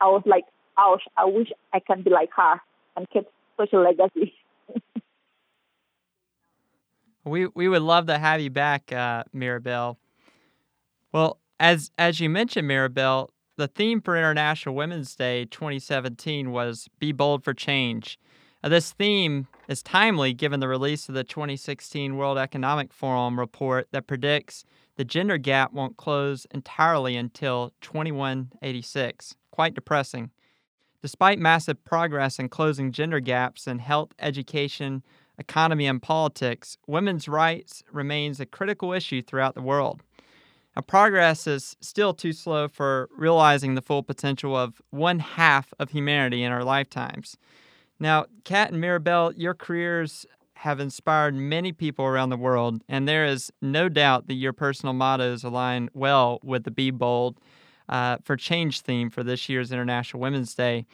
I 0.00 0.06
was 0.06 0.22
like, 0.24 0.44
ouch, 0.78 1.02
I 1.16 1.26
wish 1.26 1.52
I 1.74 1.80
can 1.80 2.02
be 2.02 2.10
like 2.10 2.30
her 2.36 2.60
and 2.96 3.06
keep 3.10 3.26
such 3.58 3.74
a 3.74 3.78
legacy. 3.78 4.32
we 7.24 7.48
we 7.48 7.68
would 7.68 7.82
love 7.82 8.06
to 8.06 8.18
have 8.18 8.40
you 8.40 8.50
back, 8.50 8.92
uh, 8.92 9.24
Mirabel. 9.34 9.98
Well, 11.16 11.40
as 11.58 11.90
as 11.96 12.20
you 12.20 12.28
mentioned, 12.28 12.68
Mirabel, 12.68 13.30
the 13.56 13.68
theme 13.68 14.02
for 14.02 14.18
International 14.18 14.74
Women's 14.74 15.16
Day 15.16 15.46
2017 15.46 16.50
was 16.50 16.90
"Be 16.98 17.10
Bold 17.10 17.42
for 17.42 17.54
Change." 17.54 18.18
Now, 18.62 18.68
this 18.68 18.92
theme 18.92 19.48
is 19.66 19.82
timely 19.82 20.34
given 20.34 20.60
the 20.60 20.68
release 20.68 21.08
of 21.08 21.14
the 21.14 21.24
2016 21.24 22.18
World 22.18 22.36
Economic 22.36 22.92
Forum 22.92 23.40
report 23.40 23.88
that 23.92 24.06
predicts 24.06 24.66
the 24.96 25.06
gender 25.06 25.38
gap 25.38 25.72
won't 25.72 25.96
close 25.96 26.46
entirely 26.50 27.16
until 27.16 27.72
2186. 27.80 29.36
Quite 29.50 29.72
depressing. 29.72 30.32
Despite 31.00 31.38
massive 31.38 31.82
progress 31.82 32.38
in 32.38 32.50
closing 32.50 32.92
gender 32.92 33.20
gaps 33.20 33.66
in 33.66 33.78
health, 33.78 34.12
education, 34.18 35.02
economy, 35.38 35.86
and 35.86 36.02
politics, 36.02 36.76
women's 36.86 37.26
rights 37.26 37.82
remains 37.90 38.38
a 38.38 38.44
critical 38.44 38.92
issue 38.92 39.22
throughout 39.22 39.54
the 39.54 39.62
world. 39.62 40.02
Now, 40.76 40.82
progress 40.82 41.46
is 41.46 41.74
still 41.80 42.12
too 42.12 42.34
slow 42.34 42.68
for 42.68 43.08
realizing 43.16 43.74
the 43.74 43.82
full 43.82 44.02
potential 44.02 44.54
of 44.54 44.82
one 44.90 45.20
half 45.20 45.72
of 45.78 45.90
humanity 45.90 46.42
in 46.42 46.52
our 46.52 46.64
lifetimes. 46.64 47.38
Now, 47.98 48.26
Kat 48.44 48.72
and 48.72 48.80
Mirabel, 48.80 49.32
your 49.34 49.54
careers 49.54 50.26
have 50.56 50.78
inspired 50.78 51.34
many 51.34 51.72
people 51.72 52.04
around 52.04 52.28
the 52.28 52.36
world, 52.36 52.82
and 52.88 53.08
there 53.08 53.24
is 53.24 53.50
no 53.62 53.88
doubt 53.88 54.26
that 54.26 54.34
your 54.34 54.52
personal 54.52 54.92
mottos 54.92 55.44
align 55.44 55.88
well 55.94 56.40
with 56.42 56.64
the 56.64 56.70
Be 56.70 56.90
Bold 56.90 57.40
uh, 57.88 58.18
for 58.22 58.36
Change 58.36 58.82
theme 58.82 59.08
for 59.08 59.22
this 59.22 59.48
year's 59.48 59.72
International 59.72 60.20
Women's 60.20 60.54
Day. 60.54 60.86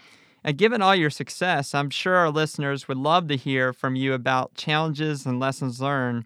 And 0.45 0.59
given 0.59 0.83
all 0.83 0.95
your 0.95 1.11
success, 1.11 1.75
I'm 1.75 1.91
sure 1.91 2.17
our 2.17 2.31
listeners 2.31 2.87
would 2.87 2.99
love 2.99 3.29
to 3.29 3.37
hear 3.37 3.73
from 3.73 3.97
you 3.97 4.15
about 4.15 4.55
challenges 4.55 5.27
and 5.27 5.41
lessons 5.41 5.81
learned 5.81 6.25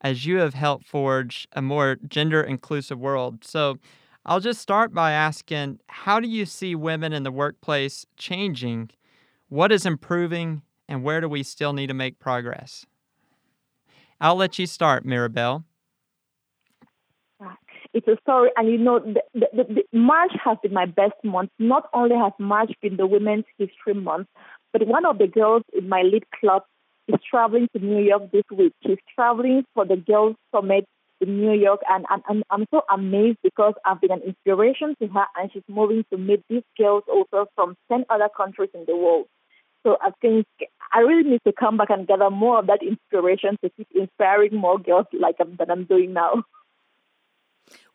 as 0.00 0.26
you 0.26 0.38
have 0.38 0.54
helped 0.54 0.86
forge 0.86 1.48
a 1.52 1.62
more 1.62 1.96
gender 2.06 2.42
inclusive 2.42 2.98
world. 2.98 3.44
So 3.44 3.78
I'll 4.24 4.40
just 4.40 4.60
start 4.60 4.92
by 4.92 5.12
asking 5.12 5.80
how 5.86 6.20
do 6.20 6.28
you 6.28 6.44
see 6.46 6.74
women 6.74 7.12
in 7.12 7.22
the 7.22 7.32
workplace 7.32 8.06
changing? 8.16 8.90
What 9.48 9.72
is 9.72 9.86
improving, 9.86 10.62
and 10.88 11.02
where 11.02 11.20
do 11.20 11.28
we 11.28 11.42
still 11.42 11.72
need 11.72 11.86
to 11.86 11.94
make 11.94 12.18
progress? 12.18 12.84
I'll 14.20 14.36
let 14.36 14.58
you 14.58 14.66
start, 14.66 15.04
Mirabel. 15.04 15.64
Ah, 17.40 17.56
it's 17.94 18.06
a 18.08 18.16
story, 18.20 18.50
and 18.56 18.68
you 18.68 18.78
know, 18.78 18.98
the, 18.98 19.22
the, 19.32 19.64
the, 19.64 19.98
March 19.98 20.32
has 20.44 20.58
been 20.62 20.74
my 20.74 20.86
best 20.86 21.14
month. 21.24 21.50
Not 21.58 21.88
only 21.94 22.16
has 22.16 22.32
March 22.38 22.72
been 22.82 22.96
the 22.96 23.06
Women's 23.06 23.44
History 23.56 23.94
Month, 23.94 24.28
but 24.72 24.86
one 24.86 25.06
of 25.06 25.18
the 25.18 25.26
girls 25.26 25.62
in 25.72 25.88
my 25.88 26.02
lead 26.02 26.24
club 26.38 26.62
is 27.08 27.20
traveling 27.28 27.68
to 27.74 27.84
New 27.84 28.02
York 28.02 28.30
this 28.32 28.44
week. 28.50 28.72
She's 28.86 28.98
traveling 29.14 29.64
for 29.74 29.84
the 29.84 29.96
Girls 29.96 30.36
Summit 30.54 30.86
in 31.20 31.40
New 31.40 31.54
York, 31.54 31.80
and, 31.88 32.04
and, 32.10 32.22
and 32.28 32.44
I'm 32.50 32.66
so 32.70 32.82
amazed 32.92 33.38
because 33.42 33.74
I've 33.84 34.00
been 34.00 34.12
an 34.12 34.22
inspiration 34.22 34.94
to 35.00 35.08
her, 35.08 35.24
and 35.36 35.50
she's 35.52 35.62
moving 35.68 36.04
to 36.10 36.18
meet 36.18 36.42
these 36.48 36.62
girls 36.78 37.02
also 37.08 37.46
from 37.54 37.76
10 37.90 38.04
other 38.08 38.28
countries 38.36 38.70
in 38.74 38.84
the 38.86 38.96
world. 38.96 39.26
So 39.84 39.96
I 40.00 40.10
think 40.20 40.46
I 40.92 41.00
really 41.00 41.28
need 41.28 41.40
to 41.46 41.52
come 41.52 41.76
back 41.76 41.90
and 41.90 42.06
gather 42.06 42.30
more 42.30 42.58
of 42.58 42.66
that 42.66 42.80
inspiration 42.82 43.56
to 43.64 43.70
keep 43.70 43.88
inspiring 43.94 44.54
more 44.54 44.78
girls 44.78 45.06
like 45.12 45.36
I'm, 45.40 45.56
that 45.58 45.70
I'm 45.70 45.84
doing 45.84 46.12
now. 46.12 46.42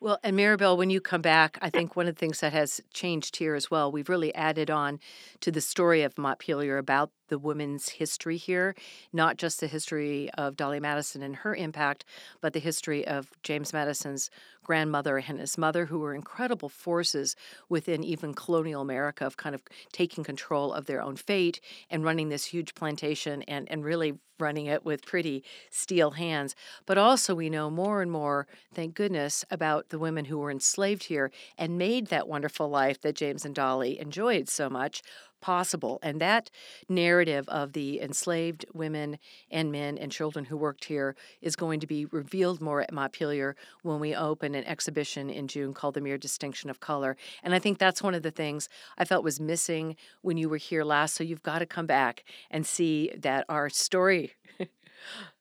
Well, 0.00 0.18
and 0.22 0.36
Mirabel, 0.36 0.76
when 0.76 0.90
you 0.90 1.00
come 1.00 1.22
back, 1.22 1.58
I 1.62 1.70
think 1.70 1.96
one 1.96 2.06
of 2.06 2.14
the 2.14 2.18
things 2.18 2.40
that 2.40 2.52
has 2.52 2.80
changed 2.92 3.36
here 3.36 3.54
as 3.54 3.70
well, 3.70 3.90
we've 3.90 4.08
really 4.08 4.34
added 4.34 4.70
on 4.70 5.00
to 5.40 5.50
the 5.50 5.60
story 5.60 6.02
of 6.02 6.18
Montpelier 6.18 6.78
about 6.78 7.10
the 7.28 7.38
women's 7.38 7.88
history 7.88 8.36
here, 8.36 8.74
not 9.12 9.36
just 9.36 9.60
the 9.60 9.66
history 9.66 10.30
of 10.34 10.56
Dolley 10.56 10.80
Madison 10.80 11.22
and 11.22 11.36
her 11.36 11.54
impact, 11.54 12.04
but 12.40 12.52
the 12.52 12.60
history 12.60 13.06
of 13.06 13.30
James 13.42 13.72
Madison's 13.72 14.30
grandmother 14.64 15.18
and 15.18 15.38
his 15.38 15.58
mother, 15.58 15.86
who 15.86 15.98
were 15.98 16.14
incredible 16.14 16.68
forces 16.68 17.36
within 17.68 18.02
even 18.02 18.34
colonial 18.34 18.80
America 18.80 19.26
of 19.26 19.36
kind 19.36 19.54
of 19.54 19.62
taking 19.92 20.24
control 20.24 20.72
of 20.72 20.86
their 20.86 21.02
own 21.02 21.16
fate 21.16 21.60
and 21.90 22.04
running 22.04 22.30
this 22.30 22.46
huge 22.46 22.74
plantation 22.74 23.42
and, 23.42 23.70
and 23.70 23.84
really 23.84 24.14
running 24.38 24.66
it 24.66 24.84
with 24.84 25.06
pretty 25.06 25.44
steel 25.70 26.12
hands. 26.12 26.56
But 26.86 26.98
also, 26.98 27.34
we 27.34 27.50
know 27.50 27.70
more 27.70 28.02
and 28.02 28.10
more, 28.10 28.46
thank 28.72 28.94
goodness, 28.94 29.44
about 29.50 29.90
the 29.90 29.98
women 29.98 30.24
who 30.24 30.38
were 30.38 30.50
enslaved 30.50 31.04
here 31.04 31.30
and 31.56 31.78
made 31.78 32.08
that 32.08 32.26
wonderful 32.26 32.68
life 32.68 33.00
that 33.02 33.14
James 33.14 33.44
and 33.44 33.54
Dolley 33.54 33.98
enjoyed 34.00 34.48
so 34.48 34.68
much 34.68 35.02
possible. 35.44 35.98
And 36.02 36.22
that 36.22 36.48
narrative 36.88 37.46
of 37.50 37.74
the 37.74 38.00
enslaved 38.00 38.64
women 38.72 39.18
and 39.50 39.70
men 39.70 39.98
and 39.98 40.10
children 40.10 40.46
who 40.46 40.56
worked 40.56 40.86
here 40.86 41.14
is 41.42 41.54
going 41.54 41.80
to 41.80 41.86
be 41.86 42.06
revealed 42.06 42.62
more 42.62 42.80
at 42.80 42.94
Montpelier 42.94 43.54
when 43.82 44.00
we 44.00 44.14
open 44.14 44.54
an 44.54 44.64
exhibition 44.64 45.28
in 45.28 45.46
June 45.46 45.74
called 45.74 45.96
The 45.96 46.00
Mere 46.00 46.16
Distinction 46.16 46.70
of 46.70 46.80
Color. 46.80 47.18
And 47.42 47.54
I 47.54 47.58
think 47.58 47.78
that's 47.78 48.02
one 48.02 48.14
of 48.14 48.22
the 48.22 48.30
things 48.30 48.70
I 48.96 49.04
felt 49.04 49.22
was 49.22 49.38
missing 49.38 49.96
when 50.22 50.38
you 50.38 50.48
were 50.48 50.56
here 50.56 50.82
last. 50.82 51.14
So 51.14 51.22
you've 51.22 51.42
got 51.42 51.58
to 51.58 51.66
come 51.66 51.84
back 51.84 52.24
and 52.50 52.66
see 52.66 53.10
that 53.14 53.44
our 53.50 53.68
story 53.68 54.32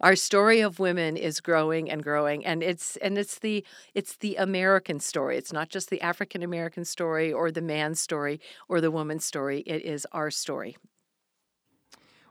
our 0.00 0.16
story 0.16 0.60
of 0.60 0.78
women 0.78 1.16
is 1.16 1.40
growing 1.40 1.90
and 1.90 2.02
growing 2.02 2.44
and 2.44 2.62
it's 2.62 2.96
and 2.98 3.18
it's 3.18 3.38
the 3.38 3.64
it's 3.94 4.16
the 4.16 4.36
american 4.36 5.00
story. 5.00 5.36
It's 5.36 5.52
not 5.52 5.68
just 5.68 5.90
the 5.90 6.00
african 6.00 6.42
american 6.42 6.84
story 6.84 7.32
or 7.32 7.50
the 7.50 7.62
man's 7.62 8.00
story 8.00 8.40
or 8.68 8.80
the 8.80 8.90
woman's 8.90 9.24
story. 9.24 9.60
It 9.60 9.82
is 9.82 10.06
our 10.12 10.30
story. 10.30 10.76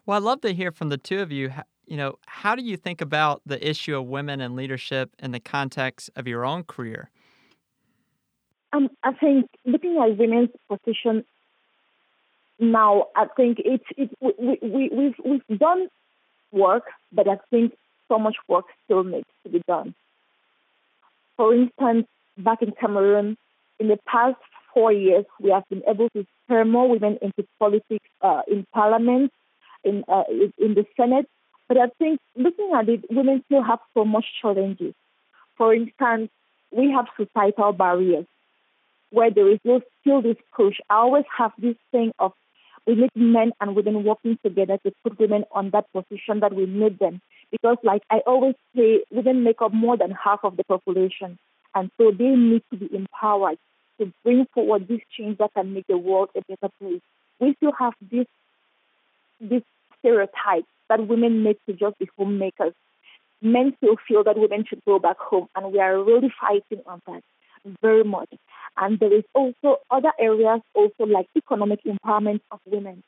Well 0.06 0.18
i'd 0.18 0.24
love 0.24 0.42
to 0.42 0.54
hear 0.54 0.72
from 0.72 0.90
the 0.90 0.98
two 0.98 1.20
of 1.20 1.32
you 1.32 1.52
you 1.88 1.96
know, 1.96 2.20
how 2.26 2.54
do 2.56 2.62
you 2.62 2.78
think 2.78 3.02
about 3.02 3.42
the 3.46 3.66
issue 3.68 3.98
of 3.98 4.06
women 4.06 4.42
and 4.42 4.56
leadership 4.56 5.10
in 5.20 5.32
the 5.32 5.40
context 5.40 6.10
of 6.16 6.28
your 6.28 6.46
own 6.46 6.64
career? 6.64 7.10
Um, 8.74 8.90
I 9.04 9.14
think 9.14 9.50
looking 9.66 9.98
at 9.98 10.18
women's 10.18 10.50
position 10.68 11.24
now, 12.60 13.06
I 13.16 13.28
think 13.38 13.60
it's 13.64 13.86
it, 13.96 14.10
we, 14.20 14.60
we, 14.62 14.90
we've, 14.92 15.42
we've 15.50 15.60
done 15.60 15.88
work, 16.51 16.84
but 17.12 17.27
I 17.27 17.38
think 17.50 17.74
so 18.08 18.18
much 18.20 18.36
work 18.48 18.66
still 18.86 19.04
needs 19.04 19.27
to 19.44 19.50
be 19.50 19.62
done. 19.68 19.94
For 21.36 21.54
instance, 21.54 22.08
back 22.38 22.62
in 22.62 22.72
Cameroon, 22.72 23.38
in 23.80 23.88
the 23.88 24.00
past 24.08 24.38
four 24.74 24.92
years, 24.92 25.25
we 25.39 25.51
have 25.51 25.68
been 25.70 25.84
able 25.88 26.10
to 26.10 26.25
spur 26.44 26.66
more 26.66 26.89
women 26.89 27.18
into 27.22 27.48
politics 27.60 28.10
uh, 28.22 28.42
in 28.48 28.66
parliament, 28.74 29.32
in, 29.84 30.04
uh, 30.08 30.24
in 30.58 30.74
the 30.74 30.86
Senate. 30.96 31.27
But 31.68 31.77
I 31.77 31.88
think 32.00 32.20
looking 32.36 32.72
at 32.75 32.88
it, 32.89 33.06
women 33.10 33.44
still 33.46 33.63
have 33.63 33.80
so 33.94 34.06
much 34.06 34.25
challenges. 34.42 34.94
For 35.58 35.74
instance, 35.74 36.30
we 36.72 36.92
have 36.92 37.06
societal 37.18 37.74
barriers 37.74 38.25
where 39.10 39.32
there 39.32 39.50
is 39.50 39.60
still 40.01 40.22
this 40.22 40.38
push. 40.56 40.77
I 40.89 40.96
always 40.96 41.25
have 41.38 41.51
this 41.58 41.75
thing 41.92 42.12
of 42.20 42.34
we 42.88 42.96
need 42.96 43.12
men 43.15 43.51
and 43.60 43.75
women 43.75 44.06
working 44.06 44.39
together 44.44 44.77
to 44.86 44.94
put 45.03 45.20
women 45.20 45.44
on 45.51 45.72
that 45.72 45.91
position 45.91 46.39
that 46.39 46.53
we 46.56 46.65
need 46.65 46.98
them. 47.00 47.22
Because, 47.51 47.77
like 47.84 48.01
I 48.10 48.20
always 48.25 48.56
say, 48.75 49.03
women 49.12 49.44
make 49.44 49.62
up 49.62 49.74
more 49.74 49.98
than 49.98 50.12
half 50.12 50.39
of 50.44 50.56
the 50.56 50.63
population. 50.63 51.38
And 51.75 51.91
so 51.98 52.12
they 52.12 52.29
need 52.29 52.63
to 52.72 52.77
be 52.77 52.89
empowered 52.96 53.58
to 54.00 54.12
bring 54.24 54.48
forward 54.53 54.88
this 54.88 55.01
change 55.15 55.38
that 55.39 55.53
can 55.53 55.74
make 55.74 55.86
the 55.88 55.98
world 55.98 56.29
a 56.36 56.41
better 56.48 56.72
place. 56.79 57.01
We 57.39 57.53
still 57.58 57.74
have 57.77 57.94
this 58.01 58.25
this 59.39 59.62
stereotype 60.00 60.65
that 60.89 61.08
women 61.08 61.44
need 61.44 61.58
to 61.67 61.74
just 61.74 62.00
be 62.00 62.10
homemakers. 62.17 62.74
Men 63.41 63.74
still 63.77 63.98
feel 64.08 64.24
that 64.24 64.38
women 64.38 64.65
should 64.67 64.84
go 64.86 64.98
back 64.98 65.20
home, 65.20 65.48
and 65.56 65.72
we 65.72 65.79
are 65.79 66.01
really 66.01 66.34
fighting 66.39 66.84
on 66.88 67.01
that 67.06 67.22
very 67.82 68.04
much. 68.04 68.30
And 68.78 69.00
there 69.00 69.14
is 69.14 69.24
also 69.34 69.78
other 69.90 70.12
areas 70.20 70.62
also 70.74 71.06
like 71.06 71.28
economic 71.36 71.80
empowerment 71.84 72.42
of 72.52 72.60
women. 72.66 73.04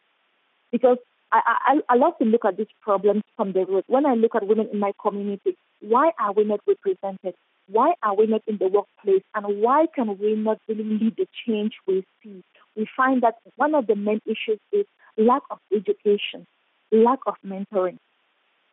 Because 0.71 0.97
I, 1.31 1.41
I, 1.45 1.93
I 1.93 1.95
love 1.95 2.17
to 2.19 2.25
look 2.25 2.45
at 2.45 2.57
these 2.57 2.67
problems 2.81 3.23
from 3.35 3.53
the 3.53 3.65
root. 3.65 3.85
When 3.87 4.05
I 4.05 4.15
look 4.15 4.35
at 4.35 4.47
women 4.47 4.69
in 4.71 4.79
my 4.79 4.93
community, 5.01 5.57
why 5.81 6.11
are 6.19 6.33
we 6.33 6.43
not 6.43 6.61
represented? 6.67 7.35
Why 7.67 7.93
are 8.01 8.15
we 8.15 8.25
not 8.25 8.41
in 8.47 8.57
the 8.57 8.67
workplace? 8.67 9.23
And 9.35 9.61
why 9.61 9.85
can 9.93 10.17
we 10.17 10.35
not 10.35 10.59
really 10.67 10.83
lead 10.83 11.15
the 11.17 11.27
change 11.45 11.73
we 11.87 12.03
see? 12.23 12.43
We 12.75 12.87
find 12.97 13.21
that 13.21 13.35
one 13.57 13.75
of 13.75 13.85
the 13.85 13.95
main 13.95 14.21
issues 14.25 14.59
is 14.71 14.85
lack 15.17 15.43
of 15.51 15.59
education, 15.71 16.47
lack 16.91 17.19
of 17.27 17.35
mentoring. 17.45 17.97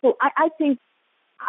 So 0.01 0.17
I, 0.21 0.31
I 0.37 0.49
think 0.57 0.79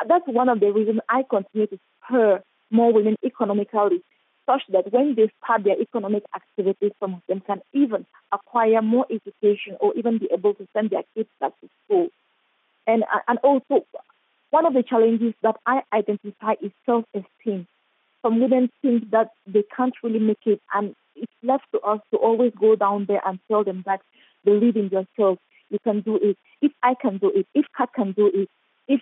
that's 0.08 0.28
one 0.28 0.50
of 0.50 0.60
the 0.60 0.72
reasons 0.72 1.00
I 1.08 1.24
continue 1.30 1.68
to 1.68 1.80
spur 2.04 2.44
more 2.70 2.92
women 2.92 3.16
economically 3.24 4.02
such 4.48 4.64
that 4.70 4.92
when 4.92 5.14
they 5.16 5.30
start 5.44 5.64
their 5.64 5.80
economic 5.80 6.24
activities, 6.36 6.92
some 7.00 7.16
of 7.16 7.22
them 7.28 7.42
can 7.46 7.62
even 7.74 8.06
acquire 8.32 8.82
more 8.82 9.06
education 9.12 9.78
or 9.80 9.94
even 9.96 10.18
be 10.18 10.28
able 10.34 10.56
to 10.56 10.68
send 10.74 10.90
their 10.90 11.04
kids 11.14 11.30
back 11.40 11.52
to 11.62 11.70
school. 11.86 12.08
And, 12.88 13.04
uh, 13.04 13.20
and 13.28 13.38
also, 13.44 13.86
one 14.50 14.66
of 14.66 14.74
the 14.74 14.84
challenges 14.84 15.34
that 15.44 15.58
I 15.66 15.82
identify 15.94 16.54
is 16.62 16.72
self 16.86 17.06
esteem. 17.14 17.68
Some 18.22 18.40
women 18.40 18.72
think 18.82 19.12
that 19.12 19.32
they 19.46 19.64
can't 19.76 19.94
really 20.02 20.20
make 20.20 20.46
it, 20.46 20.62
and 20.74 20.96
it's 21.16 21.32
left 21.44 21.66
to 21.74 21.80
us 21.82 22.00
to 22.12 22.18
always 22.18 22.54
go 22.60 22.76
down 22.76 23.06
there 23.06 23.22
and 23.26 23.40
tell 23.50 23.64
them 23.64 23.84
that 23.86 24.02
believe 24.46 24.78
in 24.78 24.90
yourself, 24.90 25.38
you 25.70 25.80
can 25.84 26.02
do 26.02 26.16
it. 26.16 26.38
If 26.62 26.72
I 26.82 26.94
can 26.94 27.18
do 27.18 27.32
it, 27.36 27.46
if 27.54 27.66
Kat 27.78 27.90
can 27.94 28.14
do 28.14 28.32
it, 28.34 28.50
if 28.88 29.02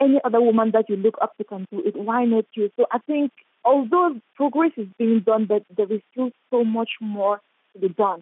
any 0.00 0.20
other 0.24 0.40
woman 0.40 0.70
that 0.72 0.88
you 0.88 0.96
look 0.96 1.16
up 1.22 1.36
to 1.38 1.44
can 1.44 1.66
do 1.72 1.82
it, 1.84 1.96
why 1.96 2.24
not 2.24 2.44
you? 2.54 2.70
So 2.76 2.86
I 2.90 2.98
think 2.98 3.32
although 3.64 4.20
progress 4.34 4.72
is 4.76 4.88
being 4.98 5.20
done, 5.20 5.46
but 5.46 5.62
there 5.76 5.90
is 5.92 6.00
still 6.12 6.30
so 6.50 6.64
much 6.64 6.90
more 7.00 7.40
to 7.72 7.80
be 7.80 7.88
done. 7.88 8.20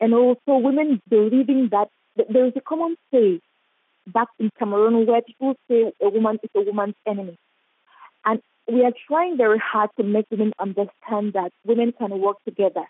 And 0.00 0.14
also, 0.14 0.56
women 0.56 1.00
believing 1.08 1.68
that 1.72 1.88
there 2.30 2.46
is 2.46 2.52
a 2.56 2.60
common 2.60 2.96
say 3.12 3.40
back 4.06 4.28
in 4.38 4.50
Cameroon 4.58 5.06
where 5.06 5.22
people 5.22 5.54
say 5.68 5.92
a 6.02 6.08
woman 6.08 6.38
is 6.42 6.50
a 6.54 6.60
woman's 6.60 6.94
enemy. 7.06 7.36
And 8.24 8.40
we 8.70 8.84
are 8.84 8.92
trying 9.06 9.36
very 9.36 9.58
hard 9.58 9.90
to 9.96 10.02
make 10.02 10.26
women 10.30 10.52
understand 10.58 11.32
that 11.34 11.52
women 11.64 11.92
can 11.92 12.20
work 12.20 12.36
together. 12.44 12.84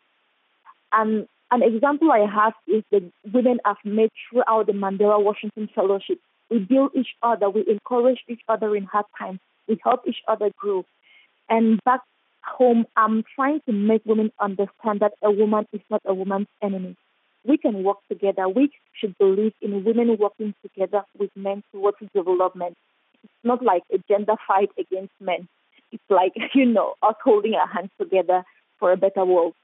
And 0.92 1.26
an 1.50 1.62
example 1.62 2.10
I 2.12 2.26
have 2.26 2.54
is 2.66 2.82
the 2.90 3.10
women 3.32 3.58
I've 3.64 3.76
met 3.84 4.10
throughout 4.30 4.66
the 4.66 4.72
Mandela 4.72 5.22
Washington 5.22 5.68
Fellowship. 5.74 6.18
We 6.50 6.58
build 6.58 6.92
each 6.94 7.14
other, 7.22 7.50
we 7.50 7.64
encourage 7.68 8.20
each 8.28 8.40
other 8.48 8.74
in 8.74 8.84
hard 8.84 9.06
times, 9.18 9.40
we 9.66 9.78
help 9.82 10.02
each 10.06 10.22
other 10.26 10.50
grow. 10.56 10.84
And 11.48 11.82
back 11.84 12.00
home, 12.44 12.86
I'm 12.96 13.24
trying 13.34 13.60
to 13.66 13.72
make 13.72 14.02
women 14.04 14.32
understand 14.40 15.00
that 15.00 15.12
a 15.22 15.30
woman 15.30 15.66
is 15.72 15.80
not 15.90 16.02
a 16.04 16.14
woman's 16.14 16.48
enemy. 16.62 16.96
We 17.44 17.56
can 17.56 17.82
work 17.82 17.98
together. 18.10 18.48
We 18.48 18.70
should 18.94 19.16
believe 19.18 19.52
in 19.62 19.84
women 19.84 20.16
working 20.18 20.54
together 20.62 21.02
with 21.18 21.30
men 21.36 21.62
towards 21.72 21.98
development. 22.14 22.76
It's 23.24 23.32
not 23.44 23.62
like 23.62 23.82
a 23.92 23.98
gender 24.08 24.34
fight 24.46 24.70
against 24.78 25.12
men. 25.20 25.48
It's 25.92 26.02
like, 26.10 26.32
you 26.54 26.66
know, 26.66 26.94
us 27.02 27.14
holding 27.24 27.54
our 27.54 27.66
hands 27.66 27.90
together 28.00 28.44
for 28.78 28.92
a 28.92 28.96
better 28.96 29.24
world. 29.24 29.54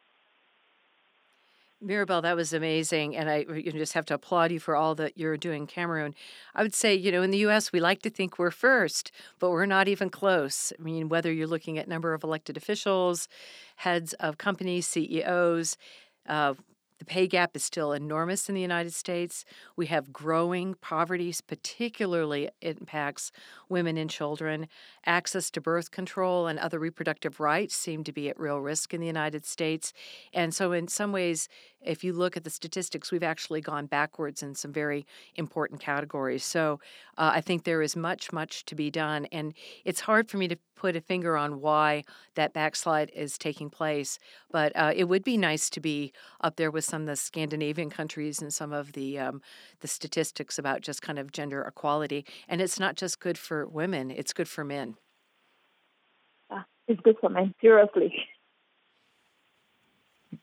Mirabel, 1.84 2.22
that 2.22 2.36
was 2.36 2.52
amazing. 2.52 3.14
And 3.16 3.28
I 3.28 3.44
you 3.48 3.72
just 3.72 3.92
have 3.92 4.06
to 4.06 4.14
applaud 4.14 4.50
you 4.50 4.58
for 4.58 4.74
all 4.74 4.94
that 4.96 5.18
you're 5.18 5.36
doing, 5.36 5.66
Cameroon. 5.66 6.14
I 6.54 6.62
would 6.62 6.74
say, 6.74 6.94
you 6.94 7.12
know, 7.12 7.22
in 7.22 7.30
the 7.30 7.38
U.S., 7.38 7.72
we 7.72 7.80
like 7.80 8.02
to 8.02 8.10
think 8.10 8.38
we're 8.38 8.50
first, 8.50 9.12
but 9.38 9.50
we're 9.50 9.66
not 9.66 9.86
even 9.88 10.10
close. 10.10 10.72
I 10.78 10.82
mean, 10.82 11.08
whether 11.08 11.32
you're 11.32 11.46
looking 11.46 11.78
at 11.78 11.86
number 11.86 12.14
of 12.14 12.24
elected 12.24 12.56
officials, 12.56 13.28
heads 13.76 14.14
of 14.14 14.38
companies, 14.38 14.86
CEOs, 14.86 15.76
uh, 16.26 16.54
the 16.98 17.04
pay 17.04 17.26
gap 17.26 17.56
is 17.56 17.64
still 17.64 17.92
enormous 17.92 18.48
in 18.48 18.54
the 18.54 18.60
United 18.60 18.94
States. 18.94 19.44
We 19.76 19.86
have 19.86 20.12
growing 20.12 20.74
poverty, 20.74 21.34
particularly 21.46 22.50
impacts 22.60 23.32
women 23.68 23.96
and 23.96 24.08
children. 24.08 24.68
Access 25.04 25.50
to 25.52 25.60
birth 25.60 25.90
control 25.90 26.46
and 26.46 26.58
other 26.58 26.78
reproductive 26.78 27.40
rights 27.40 27.76
seem 27.76 28.04
to 28.04 28.12
be 28.12 28.28
at 28.28 28.38
real 28.38 28.58
risk 28.58 28.94
in 28.94 29.00
the 29.00 29.06
United 29.06 29.44
States. 29.44 29.92
And 30.32 30.54
so, 30.54 30.72
in 30.72 30.88
some 30.88 31.12
ways, 31.12 31.48
if 31.84 32.02
you 32.02 32.12
look 32.12 32.36
at 32.36 32.44
the 32.44 32.50
statistics, 32.50 33.12
we've 33.12 33.22
actually 33.22 33.60
gone 33.60 33.86
backwards 33.86 34.42
in 34.42 34.54
some 34.54 34.72
very 34.72 35.06
important 35.36 35.80
categories. 35.80 36.44
So 36.44 36.80
uh, 37.18 37.32
I 37.34 37.40
think 37.40 37.64
there 37.64 37.82
is 37.82 37.94
much, 37.94 38.32
much 38.32 38.64
to 38.66 38.74
be 38.74 38.90
done. 38.90 39.26
And 39.26 39.54
it's 39.84 40.00
hard 40.00 40.28
for 40.28 40.38
me 40.38 40.48
to 40.48 40.58
put 40.76 40.96
a 40.96 41.00
finger 41.00 41.36
on 41.36 41.60
why 41.60 42.04
that 42.34 42.52
backslide 42.52 43.10
is 43.14 43.38
taking 43.38 43.70
place. 43.70 44.18
But 44.50 44.72
uh, 44.74 44.92
it 44.94 45.04
would 45.04 45.24
be 45.24 45.36
nice 45.36 45.70
to 45.70 45.80
be 45.80 46.12
up 46.40 46.56
there 46.56 46.70
with 46.70 46.83
some 46.84 47.02
of 47.02 47.06
the 47.06 47.16
Scandinavian 47.16 47.90
countries 47.90 48.40
and 48.40 48.52
some 48.52 48.72
of 48.72 48.92
the 48.92 49.18
um, 49.18 49.42
the 49.80 49.88
statistics 49.88 50.58
about 50.58 50.80
just 50.80 51.02
kind 51.02 51.18
of 51.18 51.32
gender 51.32 51.62
equality. 51.62 52.24
And 52.48 52.60
it's 52.60 52.78
not 52.78 52.96
just 52.96 53.20
good 53.20 53.38
for 53.38 53.66
women; 53.66 54.10
it's 54.10 54.32
good 54.32 54.48
for 54.48 54.64
men. 54.64 54.96
Uh, 56.50 56.62
it's 56.88 57.00
good 57.00 57.16
for 57.20 57.30
men. 57.30 57.54
Seriously. 57.60 58.12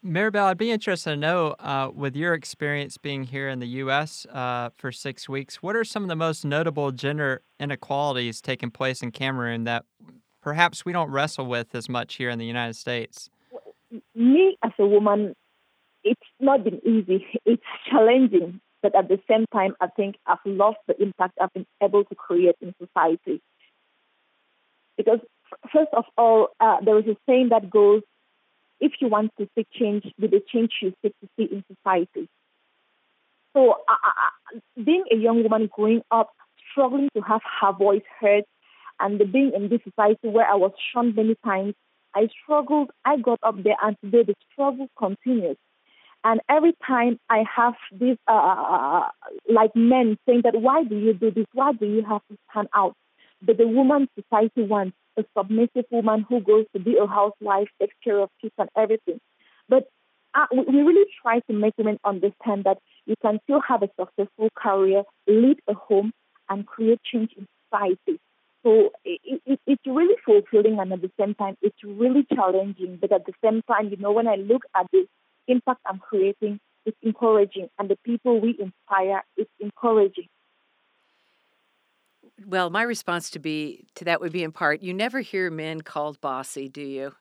Maribel, 0.04 0.46
I'd 0.46 0.58
be 0.58 0.72
interested 0.72 1.12
to 1.12 1.16
know, 1.16 1.56
uh, 1.60 1.92
with 1.94 2.16
your 2.16 2.34
experience 2.34 2.98
being 2.98 3.24
here 3.24 3.50
in 3.50 3.60
the 3.60 3.68
U.S. 3.68 4.26
Uh, 4.32 4.70
for 4.76 4.92
six 4.92 5.30
weeks, 5.30 5.62
what 5.62 5.76
are 5.76 5.84
some 5.84 6.04
of 6.04 6.10
the 6.10 6.16
most 6.16 6.44
notable 6.44 6.92
gender 6.92 7.42
inequalities 7.60 8.42
taking 8.42 8.72
place 8.72 9.04
in 9.04 9.12
Cameroon 9.12 9.66
that 9.66 9.86
perhaps 10.42 10.86
we 10.86 10.92
don't 10.92 11.12
wrestle 11.12 11.46
with 11.46 11.76
as 11.76 11.88
much 11.88 12.16
here 12.16 12.30
in 12.30 12.40
the 12.40 12.46
United 12.46 12.76
States? 12.76 13.30
Me, 14.16 14.58
as 14.64 14.72
a 14.80 14.86
woman, 14.86 15.36
it's 16.04 16.22
not 16.40 16.64
been 16.64 16.82
easy. 16.86 17.26
It's 17.46 17.64
challenging, 17.90 18.62
but 18.82 18.96
at 18.96 19.08
the 19.08 19.20
same 19.30 19.46
time, 19.54 19.76
I 19.80 19.88
think 19.88 20.16
I've 20.26 20.40
loved 20.46 20.78
the 20.88 21.02
impact 21.02 21.38
I've 21.42 21.54
been 21.54 21.68
able 21.82 22.04
to 22.06 22.16
create 22.16 22.56
in 22.62 22.74
society. 22.80 23.42
Because, 24.98 25.20
first 25.74 25.92
of 25.94 26.06
all, 26.18 26.50
uh, 26.60 26.78
there 26.84 26.98
is 27.00 27.06
a 27.08 27.16
saying 27.28 27.50
that 27.50 27.70
goes, 27.70 28.02
if 28.80 28.94
you 29.00 29.08
want 29.08 29.32
to 29.40 29.48
see 29.56 29.66
change, 29.74 30.04
be 30.20 30.28
the 30.28 30.42
change 30.52 30.72
you 30.82 30.94
seek 31.02 31.14
to 31.22 31.30
see 31.38 31.44
in 31.44 31.64
society. 31.76 32.28
So, 33.54 33.74
uh, 33.88 34.60
being 34.84 35.04
a 35.12 35.16
young 35.16 35.44
woman 35.44 35.70
growing 35.72 36.02
up, 36.10 36.32
struggling 36.72 37.10
to 37.16 37.22
have 37.22 37.42
her 37.62 37.74
voice 37.74 38.04
heard, 38.20 38.44
and 39.00 39.20
being 39.32 39.52
in 39.56 39.70
this 39.70 39.82
society 39.84 40.30
where 40.30 40.48
I 40.48 40.56
was 40.56 40.72
shunned 40.94 41.16
many 41.16 41.36
times, 41.44 41.74
I 42.16 42.28
struggled. 42.44 42.92
I 43.06 43.18
got 43.18 43.40
up 43.44 43.62
there, 43.64 43.76
and 43.82 43.98
today 44.04 44.24
the 44.24 44.36
struggle 44.52 44.88
continues. 44.98 45.58
And 46.24 46.40
every 46.50 46.74
time 46.86 47.20
I 47.30 47.44
have 47.56 47.74
this, 47.92 48.18
uh, 48.28 49.08
like 49.50 49.76
men 49.76 50.18
saying 50.28 50.42
that, 50.44 50.56
why 50.56 50.84
do 50.84 50.96
you 50.96 51.14
do 51.14 51.32
this? 51.32 51.48
Why 51.54 51.74
do 51.74 51.86
you 51.86 52.04
have 52.08 52.22
to 52.30 52.38
stand 52.52 52.68
out? 52.76 52.94
But 53.42 53.58
the 53.58 53.68
woman 53.68 54.08
society 54.16 54.62
wants 54.62 54.96
a 55.18 55.24
submissive 55.38 55.86
woman 55.90 56.26
who 56.30 56.42
goes 56.42 56.66
to 56.74 56.80
be 56.80 56.98
a 56.98 57.08
housewife, 57.08 57.68
takes 57.80 57.96
care 58.04 58.20
of 58.20 58.30
kids 58.40 58.54
and 58.58 58.70
everything. 58.78 59.20
But 59.68 59.88
uh, 60.36 60.46
we 60.56 60.82
really 60.82 61.10
try 61.22 61.40
to 61.40 61.54
make 61.54 61.74
women 61.78 61.98
understand 62.06 62.66
that 62.66 62.78
you 63.06 63.16
can 63.22 63.40
still 63.44 63.62
have 63.68 63.82
a 63.84 63.90
successful 64.00 64.50
career, 64.56 65.04
lead 65.28 65.60
a 65.68 65.74
home, 65.74 66.12
and 66.50 66.66
create 66.66 67.00
change 67.04 67.32
in 67.36 67.48
society. 67.66 68.20
So 68.64 68.92
it, 69.04 69.42
it, 69.46 69.60
it's 69.66 69.82
really 69.88 70.16
fulfilling 70.24 70.80
and 70.80 70.94
at 70.94 71.02
the 71.02 71.12
same 71.20 71.34
time 71.34 71.56
it's 71.62 71.84
really 71.84 72.26
challenging. 72.34 73.00
But 73.02 73.12
at 73.12 73.26
the 73.26 73.34
same 73.44 73.64
time, 73.64 73.90
you 73.90 73.98
know, 73.98 74.12
when 74.12 74.28
I 74.28 74.36
look 74.36 74.62
at 74.76 74.86
the 74.92 75.08
impact 75.52 75.82
I'm 75.86 76.00
creating, 76.00 76.60
is 76.86 76.94
encouraging. 77.04 77.68
And 77.78 77.90
the 77.90 77.98
people 78.10 78.40
we 78.40 78.52
inspire, 78.60 79.24
is 79.38 79.48
encouraging. 79.60 80.30
Well, 82.48 82.72
my 82.72 82.82
response 82.82 83.30
to 83.32 83.40
be 83.40 83.86
to 83.96 84.06
that 84.06 84.20
would 84.20 84.32
be 84.32 84.44
in 84.44 84.52
part, 84.52 84.82
you 84.82 84.94
never 84.94 85.20
hear 85.20 85.52
men 85.52 85.82
called 85.82 86.20
bossy, 86.22 86.68
do 86.68 86.82
you? 86.82 87.14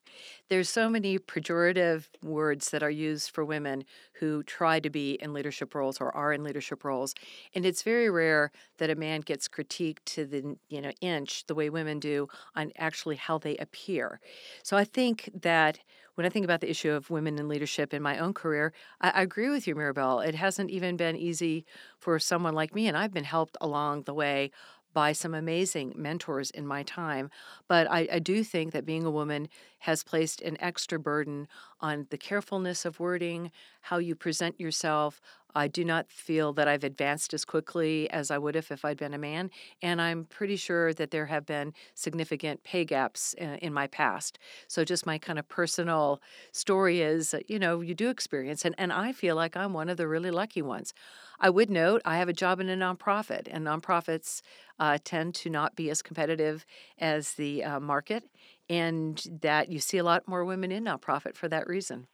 There's 0.48 0.70
so 0.70 0.88
many 0.88 1.18
pejorative 1.18 2.06
words 2.22 2.70
that 2.70 2.82
are 2.82 2.90
used 2.90 3.30
for 3.30 3.44
women 3.44 3.84
who 4.14 4.42
try 4.42 4.80
to 4.80 4.88
be 4.88 5.12
in 5.14 5.34
leadership 5.34 5.74
roles 5.74 6.00
or 6.00 6.14
are 6.16 6.32
in 6.32 6.42
leadership 6.42 6.84
roles, 6.84 7.14
and 7.54 7.66
it's 7.66 7.82
very 7.82 8.08
rare 8.08 8.50
that 8.78 8.88
a 8.88 8.94
man 8.94 9.20
gets 9.20 9.46
critiqued 9.46 10.04
to 10.06 10.24
the, 10.24 10.56
you 10.68 10.80
know, 10.80 10.92
inch 11.02 11.46
the 11.46 11.54
way 11.54 11.68
women 11.68 11.98
do 12.00 12.28
on 12.54 12.72
actually 12.78 13.16
how 13.16 13.36
they 13.36 13.56
appear. 13.58 14.20
So 14.62 14.76
I 14.76 14.84
think 14.84 15.30
that 15.42 15.80
when 16.20 16.26
I 16.26 16.28
think 16.28 16.44
about 16.44 16.60
the 16.60 16.68
issue 16.68 16.90
of 16.90 17.08
women 17.08 17.38
in 17.38 17.48
leadership 17.48 17.94
in 17.94 18.02
my 18.02 18.18
own 18.18 18.34
career, 18.34 18.74
I, 19.00 19.08
I 19.08 19.22
agree 19.22 19.48
with 19.48 19.66
you, 19.66 19.74
Mirabel. 19.74 20.20
It 20.20 20.34
hasn't 20.34 20.68
even 20.68 20.98
been 20.98 21.16
easy 21.16 21.64
for 21.98 22.18
someone 22.18 22.52
like 22.52 22.74
me, 22.74 22.88
and 22.88 22.94
I've 22.94 23.14
been 23.14 23.24
helped 23.24 23.56
along 23.58 24.02
the 24.02 24.12
way 24.12 24.50
by 24.92 25.12
some 25.12 25.34
amazing 25.34 25.92
mentors 25.96 26.50
in 26.50 26.66
my 26.66 26.82
time. 26.82 27.30
But 27.68 27.90
I, 27.90 28.08
I, 28.12 28.18
do 28.18 28.42
think 28.42 28.72
that 28.72 28.84
being 28.84 29.04
a 29.04 29.10
woman 29.10 29.48
has 29.80 30.02
placed 30.02 30.42
an 30.42 30.56
extra 30.60 30.98
burden 30.98 31.48
on 31.80 32.06
the 32.10 32.18
carefulness 32.18 32.84
of 32.84 33.00
wording, 33.00 33.50
how 33.82 33.98
you 33.98 34.14
present 34.14 34.60
yourself. 34.60 35.20
I 35.54 35.68
do 35.68 35.84
not 35.84 36.10
feel 36.10 36.52
that 36.52 36.68
I've 36.68 36.84
advanced 36.84 37.34
as 37.34 37.44
quickly 37.44 38.08
as 38.10 38.30
I 38.30 38.38
would 38.38 38.54
have 38.54 38.70
if 38.70 38.84
I'd 38.84 38.98
been 38.98 39.14
a 39.14 39.18
man. 39.18 39.50
And 39.82 40.00
I'm 40.00 40.24
pretty 40.26 40.56
sure 40.56 40.92
that 40.94 41.10
there 41.10 41.26
have 41.26 41.46
been 41.46 41.72
significant 41.94 42.62
pay 42.62 42.84
gaps 42.84 43.34
in, 43.34 43.50
uh, 43.50 43.56
in 43.60 43.72
my 43.72 43.86
past. 43.86 44.38
So, 44.68 44.84
just 44.84 45.06
my 45.06 45.18
kind 45.18 45.38
of 45.38 45.48
personal 45.48 46.20
story 46.52 47.00
is, 47.00 47.34
you 47.48 47.58
know, 47.58 47.80
you 47.80 47.94
do 47.94 48.10
experience, 48.10 48.64
and, 48.64 48.74
and 48.78 48.92
I 48.92 49.12
feel 49.12 49.34
like 49.34 49.56
I'm 49.56 49.72
one 49.72 49.88
of 49.88 49.96
the 49.96 50.06
really 50.06 50.30
lucky 50.30 50.62
ones. 50.62 50.94
I 51.40 51.48
would 51.48 51.70
note 51.70 52.02
I 52.04 52.18
have 52.18 52.28
a 52.28 52.34
job 52.34 52.60
in 52.60 52.68
a 52.68 52.76
nonprofit, 52.76 53.48
and 53.50 53.66
nonprofits 53.66 54.42
uh, 54.78 54.98
tend 55.02 55.34
to 55.36 55.50
not 55.50 55.74
be 55.74 55.88
as 55.90 56.02
competitive 56.02 56.66
as 56.98 57.32
the 57.34 57.64
uh, 57.64 57.80
market, 57.80 58.24
and 58.68 59.22
that 59.40 59.70
you 59.70 59.78
see 59.78 59.98
a 59.98 60.04
lot 60.04 60.28
more 60.28 60.44
women 60.44 60.70
in 60.70 60.84
nonprofit 60.84 61.36
for 61.36 61.48
that 61.48 61.66
reason. 61.66 62.06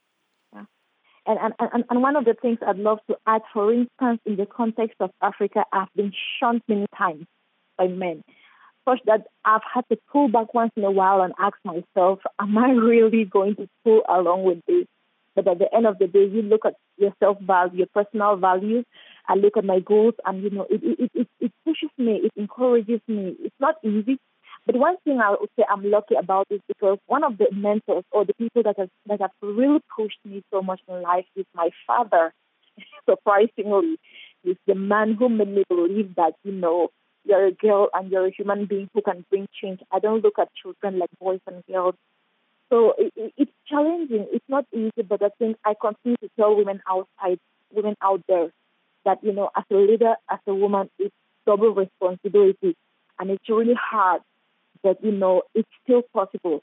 Yeah. 0.52 0.64
And, 1.26 1.54
and, 1.58 1.84
and 1.90 2.02
one 2.02 2.14
of 2.14 2.24
the 2.24 2.34
things 2.40 2.58
I'd 2.66 2.78
love 2.78 3.00
to 3.08 3.16
add, 3.26 3.42
for 3.52 3.72
instance, 3.72 4.20
in 4.24 4.36
the 4.36 4.46
context 4.46 4.96
of 5.00 5.10
Africa, 5.20 5.64
I've 5.72 5.92
been 5.96 6.12
shunned 6.38 6.62
many 6.68 6.86
times 6.96 7.26
by 7.76 7.88
men. 7.88 8.22
Such 8.88 9.00
that 9.06 9.26
I've 9.44 9.62
had 9.74 9.84
to 9.90 9.98
pull 10.12 10.28
back 10.28 10.54
once 10.54 10.70
in 10.76 10.84
a 10.84 10.90
while 10.92 11.22
and 11.22 11.34
ask 11.40 11.56
myself, 11.64 12.20
am 12.40 12.56
I 12.56 12.70
really 12.70 13.24
going 13.24 13.56
to 13.56 13.68
pull 13.82 14.02
along 14.08 14.44
with 14.44 14.64
this? 14.68 14.86
But 15.34 15.48
at 15.48 15.58
the 15.58 15.74
end 15.74 15.86
of 15.86 15.98
the 15.98 16.06
day, 16.06 16.24
you 16.24 16.42
look 16.42 16.64
at 16.64 16.74
your 16.96 17.12
self 17.20 17.38
value, 17.40 17.78
your 17.78 17.88
personal 17.88 18.36
values, 18.36 18.86
I 19.28 19.34
look 19.34 19.56
at 19.56 19.64
my 19.64 19.80
goals 19.80 20.14
and, 20.24 20.42
you 20.42 20.50
know, 20.50 20.66
it, 20.70 20.80
it, 20.82 21.10
it, 21.14 21.28
it 21.40 21.52
pushes 21.64 21.90
me, 21.98 22.20
it 22.24 22.32
encourages 22.36 23.00
me. 23.08 23.36
It's 23.40 23.56
not 23.60 23.76
easy. 23.84 24.18
But 24.66 24.76
one 24.76 24.96
thing 25.04 25.20
I 25.20 25.30
would 25.30 25.50
say 25.56 25.64
I'm 25.68 25.88
lucky 25.88 26.16
about 26.16 26.46
is 26.50 26.60
because 26.66 26.98
one 27.06 27.22
of 27.22 27.38
the 27.38 27.46
mentors 27.52 28.04
or 28.10 28.24
the 28.24 28.34
people 28.34 28.62
that 28.64 28.78
have, 28.78 28.90
that 29.06 29.20
have 29.20 29.30
really 29.40 29.80
pushed 29.96 30.18
me 30.24 30.42
so 30.52 30.62
much 30.62 30.80
in 30.88 31.02
life 31.02 31.26
is 31.36 31.46
my 31.54 31.70
father. 31.86 32.32
Surprisingly, 33.08 33.96
he's 34.42 34.56
the 34.66 34.74
man 34.74 35.14
who 35.14 35.28
made 35.28 35.48
me 35.48 35.64
believe 35.68 36.14
that, 36.16 36.34
you 36.42 36.52
know, 36.52 36.88
you're 37.24 37.46
a 37.46 37.52
girl 37.52 37.88
and 37.92 38.10
you're 38.10 38.26
a 38.26 38.32
human 38.36 38.66
being 38.66 38.88
who 38.94 39.02
can 39.02 39.24
bring 39.30 39.48
change. 39.60 39.80
I 39.92 39.98
don't 39.98 40.22
look 40.22 40.38
at 40.38 40.48
children 40.54 40.98
like 40.98 41.10
boys 41.20 41.40
and 41.46 41.62
girls. 41.70 41.94
So 42.70 42.94
it, 42.98 43.12
it, 43.16 43.32
it's 43.36 43.52
challenging. 43.68 44.26
It's 44.32 44.44
not 44.48 44.64
easy, 44.72 45.02
but 45.08 45.22
I 45.22 45.28
think 45.38 45.56
I 45.64 45.74
continue 45.80 46.16
to 46.18 46.30
tell 46.38 46.56
women 46.56 46.80
outside, 46.88 47.38
women 47.72 47.96
out 48.02 48.22
there, 48.28 48.50
that, 49.06 49.18
you 49.22 49.32
know, 49.32 49.48
as 49.56 49.64
a 49.70 49.74
leader, 49.74 50.16
as 50.30 50.38
a 50.46 50.54
woman, 50.54 50.90
it's 50.98 51.14
double 51.46 51.74
responsibility. 51.74 52.76
And 53.18 53.30
it's 53.30 53.48
really 53.48 53.78
hard, 53.80 54.20
but, 54.82 55.02
you 55.02 55.12
know, 55.12 55.42
it's 55.54 55.68
still 55.82 56.02
possible. 56.12 56.62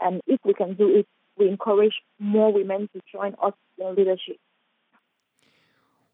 And 0.00 0.22
if 0.26 0.40
we 0.44 0.54
can 0.54 0.74
do 0.74 0.88
it, 0.88 1.06
we 1.36 1.48
encourage 1.48 1.92
more 2.18 2.50
women 2.52 2.88
to 2.94 3.00
join 3.12 3.34
us 3.42 3.52
in 3.76 3.94
leadership. 3.94 4.36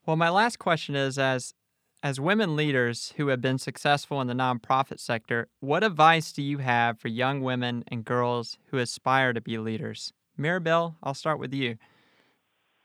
Well, 0.04 0.16
my 0.16 0.30
last 0.30 0.58
question 0.58 0.96
is 0.96 1.18
as 1.18 1.54
as 2.02 2.20
women 2.20 2.54
leaders 2.54 3.14
who 3.16 3.28
have 3.28 3.40
been 3.40 3.58
successful 3.58 4.20
in 4.20 4.28
the 4.28 4.34
nonprofit 4.34 5.00
sector, 5.00 5.48
what 5.60 5.82
advice 5.82 6.30
do 6.30 6.42
you 6.42 6.58
have 6.58 7.00
for 7.00 7.08
young 7.08 7.40
women 7.40 7.82
and 7.88 8.04
girls 8.04 8.58
who 8.66 8.78
aspire 8.78 9.32
to 9.32 9.40
be 9.40 9.58
leaders? 9.58 10.12
Mirabel, 10.36 10.96
I'll 11.02 11.14
start 11.14 11.40
with 11.40 11.52
you. 11.52 11.78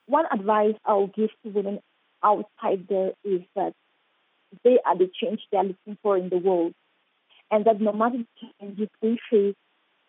One 0.08 0.26
advice 0.32 0.74
I'll 0.86 1.08
give 1.08 1.30
to 1.44 1.50
women 1.50 1.80
outside 2.24 2.88
there 2.90 3.12
is 3.24 3.42
that 3.56 3.74
they 4.64 4.80
are 4.86 4.98
the 4.98 5.10
change 5.14 5.42
they 5.52 5.58
are 5.58 5.64
looking 5.64 5.98
for 6.02 6.18
in 6.18 6.30
the 6.30 6.38
world. 6.38 6.74
And 7.50 7.66
that 7.66 7.82
no 7.82 7.92
matter 7.92 8.18
the 8.18 8.48
changes 8.60 8.90
we 9.02 9.20
face, 9.30 9.56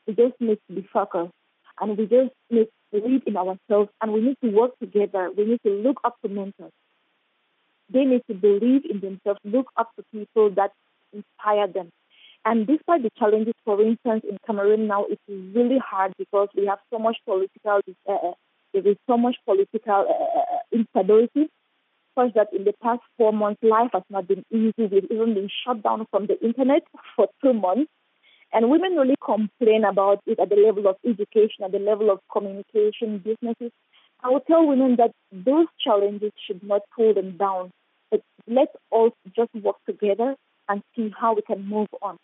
we 0.07 0.15
just 0.15 0.41
need 0.41 0.59
to 0.69 0.75
be 0.75 0.89
focused 0.93 1.33
and 1.81 1.97
we 1.97 2.07
just 2.07 2.31
need 2.51 2.67
to 2.93 3.01
believe 3.01 3.23
in 3.27 3.37
ourselves 3.37 3.91
and 4.01 4.13
we 4.13 4.21
need 4.21 4.37
to 4.45 4.51
work 4.51 4.79
together. 4.79 5.31
We 5.37 5.45
need 5.45 5.61
to 5.65 5.71
look 5.71 5.99
up 6.05 6.17
to 6.23 6.29
mentors. 6.29 6.73
They 7.93 8.05
need 8.05 8.23
to 8.29 8.35
believe 8.35 8.83
in 8.89 9.01
themselves, 9.01 9.41
look 9.45 9.67
up 9.77 9.91
to 9.97 10.05
people 10.13 10.51
that 10.51 10.73
inspire 11.13 11.67
them. 11.67 11.91
And 12.45 12.67
despite 12.67 13.03
the 13.03 13.11
challenges, 13.19 13.55
for 13.65 13.81
instance, 13.81 14.25
in 14.29 14.39
Cameroon 14.47 14.89
now, 14.89 15.05
it's 15.09 15.23
really 15.29 15.79
hard 15.79 16.13
because 16.19 16.49
we 16.57 16.67
have 16.67 16.79
so 16.91 16.99
much 16.99 17.17
political, 17.25 17.81
uh, 18.09 18.33
there 18.73 18.87
is 18.87 18.97
so 19.09 19.17
much 19.17 19.37
political 19.45 20.07
uh, 20.09 20.77
instability 20.77 21.49
such 22.15 22.35
that 22.35 22.49
in 22.53 22.65
the 22.65 22.75
past 22.83 23.01
four 23.17 23.33
months, 23.33 23.63
life 23.63 23.91
has 23.93 24.03
not 24.11 24.29
been 24.29 24.45
easy. 24.51 24.73
We've 24.79 25.11
even 25.11 25.35
been 25.35 25.49
shut 25.65 25.83
down 25.83 26.07
from 26.11 26.27
the 26.27 26.41
internet 26.45 26.83
for 27.17 27.29
two 27.43 27.53
months. 27.53 27.91
And 28.53 28.71
women 28.71 28.97
really 28.97 29.17
complain 29.25 29.85
about 29.85 30.21
it 30.27 30.39
at 30.39 30.51
the 30.51 30.57
level 30.57 30.87
of 30.87 30.97
education, 31.07 31.65
at 31.65 31.73
the 31.73 31.79
level 31.79 32.11
of 32.11 32.21
communication, 32.31 33.19
businesses. 33.19 33.73
I 34.23 34.31
would 34.31 34.47
tell 34.47 34.67
women 34.67 34.97
that 34.97 35.13
those 35.33 35.67
challenges 35.83 36.33
should 36.47 36.63
not 36.63 36.83
pull 36.95 37.15
them 37.15 37.37
down. 37.39 37.71
But 38.11 38.21
let's 38.47 38.73
all 38.91 39.11
just 39.35 39.55
work 39.55 39.77
together 39.89 40.37
and 40.69 40.83
see 40.95 41.13
how 41.19 41.35
we 41.35 41.43
can 41.43 41.67
move 41.67 41.89
on. 42.03 42.19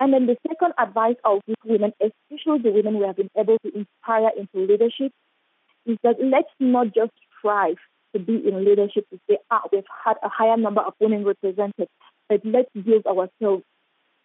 And 0.00 0.12
then 0.12 0.26
the 0.26 0.36
second 0.46 0.74
advice 0.78 1.16
I'll 1.24 1.40
give 1.46 1.56
women, 1.64 1.92
especially 2.00 2.62
the 2.62 2.70
women 2.70 2.98
we 2.98 3.06
have 3.06 3.16
been 3.16 3.30
able 3.36 3.56
to 3.64 3.68
inspire 3.74 4.30
into 4.36 4.66
leadership, 4.70 5.12
is 5.86 5.96
that 6.02 6.16
let's 6.22 6.50
not 6.60 6.94
just 6.94 7.12
strive 7.38 7.78
to 8.18 8.24
be 8.24 8.48
in 8.48 8.64
leadership 8.64 9.08
to 9.10 9.18
say, 9.28 9.38
ah, 9.50 9.62
we've 9.72 9.84
had 10.04 10.16
a 10.22 10.28
higher 10.28 10.56
number 10.56 10.80
of 10.80 10.94
women 11.00 11.24
represented, 11.24 11.88
but 12.28 12.40
let's 12.44 12.70
build 12.74 13.06
ourselves 13.06 13.62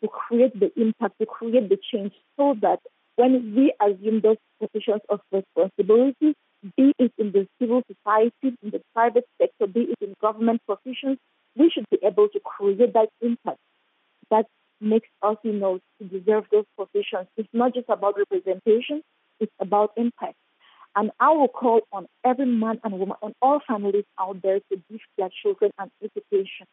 to 0.02 0.08
create 0.10 0.60
the 0.60 0.72
impact, 0.80 1.20
to 1.20 1.26
create 1.26 1.70
the 1.70 1.78
change 1.92 2.14
so 2.38 2.56
that 2.62 2.80
when 3.16 3.56
we 3.56 3.74
assume 3.82 4.22
those 4.22 4.38
positions 4.60 5.02
of 5.10 5.20
responsibility, 5.32 6.34
be 6.78 6.94
it 6.98 7.12
in 7.18 7.32
the 7.32 7.48
civil 7.60 7.84
society, 7.88 8.58
in 8.64 8.72
the 8.72 8.82
private 8.94 9.26
sector, 9.40 9.68
be 9.68 9.82
it 9.82 9.98
in 10.02 10.16
government 10.22 10.62
positions, 10.68 11.18
we 11.56 11.70
should 11.70 11.86
be 11.92 12.00
able 12.04 12.28
to 12.30 12.40
create 12.40 12.94
that 12.94 13.10
impact 13.22 13.60
that 14.32 14.46
makes 14.82 15.08
us, 15.22 15.38
you 15.44 15.54
know, 15.54 15.80
to 16.00 16.08
deserve 16.08 16.46
those 16.52 16.66
positions. 16.78 17.28
It's 17.38 17.50
not 17.54 17.74
just 17.74 17.90
about 17.90 18.18
representation, 18.18 19.04
it's 19.40 19.52
about 19.60 19.92
impact. 19.98 20.36
And 20.96 21.12
I 21.20 21.32
will 21.32 21.48
call 21.48 21.82
on 21.92 22.08
every 22.24 22.46
man 22.46 22.80
and 22.84 23.00
woman 23.00 23.18
and 23.22 23.34
all 23.42 23.60
families 23.68 24.06
out 24.20 24.42
there 24.44 24.60
to 24.60 24.82
give 24.90 25.00
their 25.18 25.30
children 25.42 25.72
an 25.80 25.90
education 26.04 26.68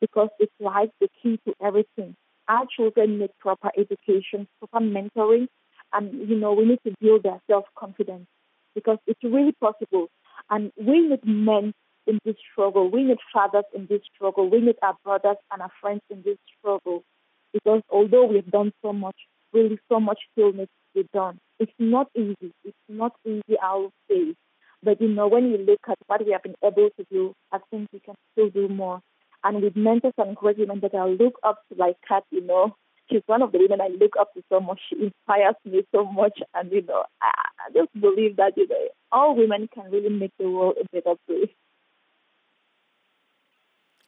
because 0.00 0.28
it's 0.38 0.52
like 0.58 0.90
the 1.00 1.08
key 1.22 1.38
to 1.46 1.54
everything. 1.62 2.16
Our 2.48 2.66
children 2.74 3.20
need 3.20 3.30
proper 3.38 3.70
education, 3.78 4.48
proper 4.58 4.84
mentoring, 4.84 5.46
and 5.92 6.28
you 6.28 6.36
know 6.36 6.52
we 6.52 6.64
need 6.64 6.80
to 6.84 6.94
build 7.00 7.22
their 7.22 7.40
self 7.48 7.64
confidence 7.78 8.26
because 8.74 8.98
it's 9.06 9.22
really 9.22 9.52
possible. 9.60 10.08
And 10.48 10.72
we 10.76 11.00
need 11.08 11.24
men 11.24 11.72
in 12.06 12.18
this 12.24 12.36
struggle. 12.50 12.90
We 12.90 13.04
need 13.04 13.18
fathers 13.32 13.64
in 13.74 13.86
this 13.88 14.00
struggle. 14.14 14.50
We 14.50 14.60
need 14.60 14.76
our 14.82 14.96
brothers 15.04 15.36
and 15.52 15.62
our 15.62 15.70
friends 15.80 16.00
in 16.10 16.22
this 16.24 16.38
struggle 16.58 17.04
because 17.52 17.82
although 17.90 18.26
we've 18.26 18.50
done 18.50 18.72
so 18.82 18.92
much, 18.92 19.16
really 19.52 19.78
so 19.88 20.00
much 20.00 20.18
still 20.32 20.52
needs 20.52 20.70
to 20.94 21.02
be 21.02 21.08
done. 21.12 21.38
It's 21.58 21.72
not 21.78 22.08
easy. 22.14 22.52
It's 22.64 22.76
not 22.88 23.12
easy, 23.26 23.56
I 23.62 23.74
will 23.74 23.92
say. 24.08 24.34
But 24.82 25.00
you 25.00 25.08
know, 25.08 25.28
when 25.28 25.50
you 25.50 25.58
look 25.58 25.80
at 25.88 25.98
what 26.06 26.24
we 26.24 26.32
have 26.32 26.42
been 26.42 26.54
able 26.64 26.88
to 26.98 27.06
do, 27.10 27.34
I 27.52 27.58
think 27.70 27.88
we 27.92 28.00
can 28.00 28.14
still 28.32 28.50
do 28.50 28.68
more. 28.68 29.00
And 29.44 29.62
with 29.62 29.76
mentors 29.76 30.14
and 30.18 30.36
great 30.36 30.58
women 30.58 30.80
that 30.80 30.94
I 30.94 31.06
look 31.06 31.34
up 31.42 31.58
to, 31.68 31.78
like 31.78 31.96
Kat, 32.06 32.24
you 32.30 32.46
know, 32.46 32.74
she's 33.10 33.22
one 33.26 33.42
of 33.42 33.52
the 33.52 33.58
women 33.58 33.80
I 33.80 33.88
look 33.88 34.14
up 34.18 34.32
to 34.34 34.42
so 34.50 34.60
much. 34.60 34.80
She 34.88 34.96
inspires 34.96 35.56
me 35.64 35.82
so 35.94 36.04
much, 36.04 36.38
and 36.54 36.70
you 36.72 36.82
know, 36.82 37.04
I, 37.22 37.30
I 37.66 37.72
just 37.72 37.92
believe 37.98 38.36
that 38.36 38.56
you 38.56 38.68
know, 38.68 38.88
all 39.12 39.36
women 39.36 39.68
can 39.72 39.90
really 39.90 40.08
make 40.08 40.32
the 40.38 40.48
world 40.48 40.76
a 40.80 40.84
better 40.92 41.16
place. 41.26 41.50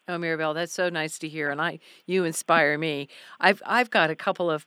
Oh, 0.09 0.18
Mirabel, 0.18 0.52
that's 0.52 0.72
so 0.72 0.88
nice 0.88 1.18
to 1.20 1.28
hear, 1.28 1.50
and 1.50 1.61
I 1.61 1.78
you 2.07 2.24
inspire 2.24 2.76
me. 2.76 3.09
I've 3.40 3.62
I've 3.64 3.90
got 3.90 4.11
a 4.11 4.16
couple 4.16 4.50
of 4.50 4.66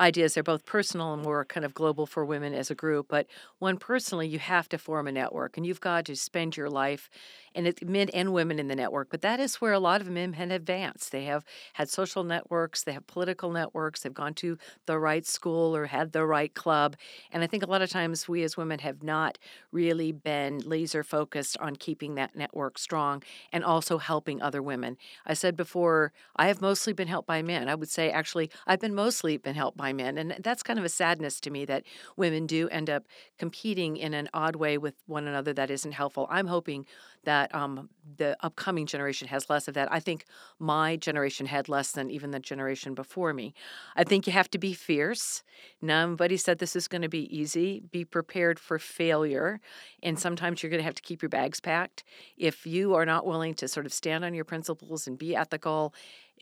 ideas. 0.00 0.34
They're 0.34 0.42
both 0.42 0.64
personal 0.64 1.14
and 1.14 1.22
more 1.22 1.44
kind 1.44 1.64
of 1.64 1.74
global 1.74 2.06
for 2.06 2.24
women 2.24 2.54
as 2.54 2.70
a 2.70 2.74
group. 2.74 3.06
But 3.08 3.26
one 3.58 3.76
personally, 3.76 4.28
you 4.28 4.38
have 4.38 4.68
to 4.70 4.78
form 4.78 5.06
a 5.06 5.12
network 5.12 5.56
and 5.56 5.66
you've 5.66 5.80
got 5.80 6.04
to 6.06 6.16
spend 6.16 6.56
your 6.56 6.68
life, 6.68 7.08
and 7.54 7.66
it's 7.66 7.82
men 7.82 8.08
and 8.10 8.32
women 8.32 8.58
in 8.58 8.68
the 8.68 8.74
network. 8.74 9.08
But 9.10 9.22
that 9.22 9.38
is 9.38 9.56
where 9.56 9.72
a 9.72 9.78
lot 9.78 10.00
of 10.00 10.08
men 10.08 10.32
have 10.32 10.50
advanced. 10.50 11.12
They 11.12 11.24
have 11.24 11.44
had 11.74 11.88
social 11.88 12.24
networks, 12.24 12.82
they 12.82 12.92
have 12.92 13.06
political 13.06 13.50
networks, 13.50 14.02
they've 14.02 14.12
gone 14.12 14.34
to 14.34 14.58
the 14.86 14.98
right 14.98 15.24
school 15.24 15.76
or 15.76 15.86
had 15.86 16.12
the 16.12 16.26
right 16.26 16.52
club. 16.54 16.96
And 17.30 17.42
I 17.42 17.46
think 17.46 17.62
a 17.62 17.66
lot 17.70 17.82
of 17.82 17.90
times 17.90 18.28
we 18.28 18.42
as 18.42 18.56
women 18.56 18.80
have 18.80 19.02
not 19.02 19.38
really 19.70 20.10
been 20.12 20.58
laser 20.58 21.02
focused 21.04 21.56
on 21.58 21.76
keeping 21.76 22.14
that 22.16 22.34
network 22.34 22.78
strong 22.78 23.22
and 23.52 23.64
also 23.64 23.98
helping 23.98 24.42
other 24.42 24.62
women. 24.62 24.96
I 25.26 25.34
said 25.34 25.56
before, 25.56 26.12
I 26.36 26.48
have 26.48 26.60
mostly 26.60 26.92
been 26.92 27.08
helped 27.08 27.28
by 27.28 27.42
men. 27.42 27.68
I 27.68 27.74
would 27.74 27.88
say 27.90 28.10
actually, 28.10 28.50
I've 28.66 28.80
been 28.80 28.94
mostly 28.94 29.36
been 29.36 29.54
helped 29.54 29.76
by 29.76 29.83
And 29.92 30.36
that's 30.40 30.62
kind 30.62 30.78
of 30.78 30.84
a 30.84 30.88
sadness 30.88 31.40
to 31.40 31.50
me 31.50 31.64
that 31.66 31.84
women 32.16 32.46
do 32.46 32.68
end 32.68 32.88
up 32.90 33.04
competing 33.38 33.96
in 33.96 34.14
an 34.14 34.28
odd 34.32 34.56
way 34.56 34.78
with 34.78 34.94
one 35.06 35.26
another 35.26 35.52
that 35.52 35.70
isn't 35.70 35.92
helpful. 35.92 36.26
I'm 36.30 36.46
hoping 36.46 36.86
that 37.24 37.54
um, 37.54 37.88
the 38.16 38.36
upcoming 38.40 38.86
generation 38.86 39.28
has 39.28 39.48
less 39.50 39.68
of 39.68 39.74
that. 39.74 39.92
I 39.92 40.00
think 40.00 40.24
my 40.58 40.96
generation 40.96 41.46
had 41.46 41.68
less 41.68 41.92
than 41.92 42.10
even 42.10 42.30
the 42.30 42.40
generation 42.40 42.94
before 42.94 43.32
me. 43.32 43.54
I 43.96 44.04
think 44.04 44.26
you 44.26 44.32
have 44.32 44.50
to 44.50 44.58
be 44.58 44.72
fierce. 44.74 45.42
Nobody 45.80 46.36
said 46.36 46.58
this 46.58 46.76
is 46.76 46.88
going 46.88 47.02
to 47.02 47.08
be 47.08 47.36
easy. 47.36 47.82
Be 47.90 48.04
prepared 48.04 48.58
for 48.58 48.78
failure. 48.78 49.60
And 50.02 50.18
sometimes 50.18 50.62
you're 50.62 50.70
going 50.70 50.80
to 50.80 50.84
have 50.84 50.94
to 50.94 51.02
keep 51.02 51.22
your 51.22 51.28
bags 51.28 51.60
packed. 51.60 52.04
If 52.36 52.66
you 52.66 52.94
are 52.94 53.06
not 53.06 53.26
willing 53.26 53.54
to 53.54 53.68
sort 53.68 53.86
of 53.86 53.92
stand 53.92 54.24
on 54.24 54.34
your 54.34 54.44
principles 54.44 55.06
and 55.06 55.18
be 55.18 55.34
ethical 55.34 55.94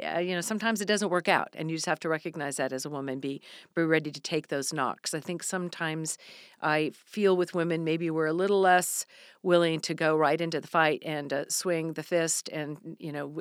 uh, 0.03 0.19
you 0.19 0.35
know, 0.35 0.41
sometimes 0.41 0.81
it 0.81 0.87
doesn't 0.87 1.11
work 1.11 1.29
out, 1.29 1.51
and 1.55 1.71
you 1.71 1.77
just 1.77 1.87
have 1.87 2.01
to 2.01 2.09
recognize 2.09 2.57
that 2.57 2.73
as 2.73 2.85
a 2.87 2.91
woman. 2.91 3.21
Be 3.21 3.43
be 3.75 3.83
ready 3.83 4.11
to 4.11 4.21
take 4.21 4.49
those 4.49 4.73
knocks. 4.73 5.13
I 5.13 5.21
think 5.21 5.43
sometimes 5.43 6.17
I 6.63 6.93
feel 6.95 7.37
with 7.37 7.55
women 7.55 7.85
maybe 7.85 8.11
we're 8.11 8.27
a 8.27 8.33
little 8.33 8.61
less 8.61 9.05
willing 9.43 9.81
to 9.81 9.95
go 9.95 10.17
right 10.17 10.41
into 10.41 10.61
the 10.61 10.69
fight 10.69 11.03
and 11.05 11.33
uh, 11.33 11.45
swing 11.49 11.95
the 11.95 12.03
fist, 12.03 12.49
and 12.53 12.97
you 12.99 13.13
know, 13.13 13.41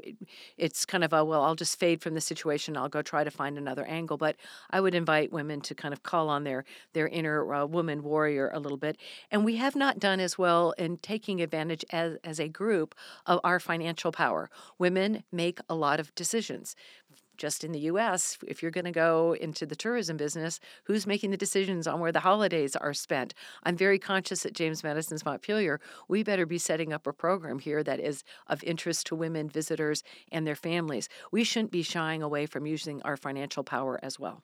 it's 0.57 0.85
kind 0.85 1.03
of 1.03 1.13
a 1.13 1.23
well, 1.23 1.43
I'll 1.43 1.55
just 1.55 1.79
fade 1.79 2.01
from 2.01 2.13
the 2.13 2.21
situation. 2.21 2.77
I'll 2.77 2.89
go 2.89 3.01
try 3.01 3.23
to 3.23 3.31
find 3.31 3.57
another 3.57 3.85
angle. 3.85 4.17
But 4.17 4.35
I 4.69 4.81
would 4.81 4.95
invite 4.95 5.31
women 5.31 5.61
to 5.61 5.75
kind 5.75 5.93
of 5.93 6.03
call 6.03 6.29
on 6.29 6.43
their 6.43 6.65
their 6.93 7.07
inner 7.07 7.53
uh, 7.53 7.65
woman 7.65 8.03
warrior 8.03 8.49
a 8.53 8.59
little 8.59 8.77
bit, 8.77 8.97
and 9.31 9.45
we 9.45 9.57
have 9.57 9.75
not 9.75 9.99
done 9.99 10.19
as 10.19 10.37
well 10.37 10.71
in 10.77 10.97
taking 10.97 11.41
advantage 11.41 11.85
as 11.91 12.17
as 12.23 12.39
a 12.39 12.47
group 12.47 12.95
of 13.25 13.39
our 13.43 13.59
financial 13.59 14.11
power. 14.11 14.49
Women 14.77 15.23
make 15.31 15.59
a 15.69 15.75
lot 15.75 15.99
of 15.99 16.13
decisions 16.15 16.75
just 17.41 17.63
in 17.63 17.71
the 17.71 17.79
US, 17.79 18.37
if 18.45 18.61
you're 18.61 18.69
going 18.69 18.85
to 18.85 18.91
go 18.91 19.35
into 19.41 19.65
the 19.65 19.75
tourism 19.75 20.15
business, 20.15 20.59
who's 20.83 21.07
making 21.07 21.31
the 21.31 21.37
decisions 21.37 21.87
on 21.87 21.99
where 21.99 22.11
the 22.11 22.19
holidays 22.19 22.75
are 22.75 22.93
spent? 22.93 23.33
I'm 23.63 23.75
very 23.75 23.97
conscious 23.97 24.45
at 24.45 24.53
James 24.53 24.83
Madison's 24.83 25.25
Montpelier, 25.25 25.81
we 26.07 26.21
better 26.21 26.45
be 26.45 26.59
setting 26.59 26.93
up 26.93 27.07
a 27.07 27.11
program 27.11 27.57
here 27.57 27.83
that 27.83 27.99
is 27.99 28.23
of 28.45 28.63
interest 28.63 29.07
to 29.07 29.15
women, 29.15 29.49
visitors, 29.49 30.03
and 30.31 30.45
their 30.45 30.55
families. 30.55 31.09
We 31.31 31.43
shouldn't 31.43 31.71
be 31.71 31.81
shying 31.81 32.21
away 32.21 32.45
from 32.45 32.67
using 32.67 33.01
our 33.01 33.17
financial 33.17 33.63
power 33.63 33.99
as 34.03 34.19
well. 34.19 34.43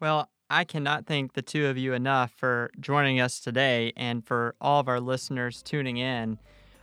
Well, 0.00 0.30
I 0.48 0.64
cannot 0.64 1.04
thank 1.04 1.34
the 1.34 1.42
two 1.42 1.66
of 1.66 1.76
you 1.76 1.92
enough 1.92 2.32
for 2.32 2.70
joining 2.80 3.20
us 3.20 3.40
today 3.40 3.92
and 3.94 4.26
for 4.26 4.54
all 4.58 4.80
of 4.80 4.88
our 4.88 5.00
listeners 5.00 5.62
tuning 5.62 5.98
in. 5.98 6.38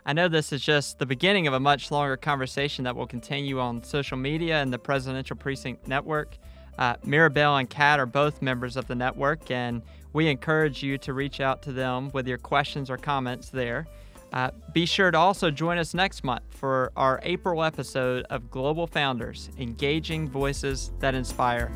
I 0.07 0.13
know 0.13 0.29
this 0.29 0.53
is 0.53 0.61
just 0.61 0.99
the 0.99 1.05
beginning 1.05 1.47
of 1.47 1.53
a 1.53 1.59
much 1.59 1.91
longer 1.91 2.15
conversation 2.15 2.85
that 2.85 2.95
will 2.95 3.07
continue 3.07 3.59
on 3.59 3.83
social 3.83 4.15
media 4.15 4.61
and 4.61 4.71
the 4.71 4.79
Presidential 4.79 5.35
Precinct 5.35 5.85
Network. 5.85 6.37
Uh, 6.77 6.95
Maribel 7.05 7.59
and 7.59 7.69
Kat 7.69 7.99
are 7.99 8.05
both 8.05 8.41
members 8.41 8.77
of 8.77 8.87
the 8.87 8.95
network, 8.95 9.51
and 9.51 9.81
we 10.13 10.29
encourage 10.29 10.81
you 10.81 10.97
to 10.99 11.11
reach 11.11 11.41
out 11.41 11.61
to 11.63 11.73
them 11.73 12.09
with 12.13 12.25
your 12.25 12.37
questions 12.37 12.89
or 12.89 12.95
comments 12.95 13.49
there. 13.49 13.85
Uh, 14.31 14.51
be 14.71 14.85
sure 14.85 15.11
to 15.11 15.17
also 15.17 15.51
join 15.51 15.77
us 15.77 15.93
next 15.93 16.23
month 16.23 16.43
for 16.51 16.89
our 16.95 17.19
April 17.23 17.61
episode 17.61 18.25
of 18.29 18.49
Global 18.49 18.87
Founders 18.87 19.49
Engaging 19.57 20.29
Voices 20.29 20.93
That 20.99 21.15
Inspire. 21.15 21.69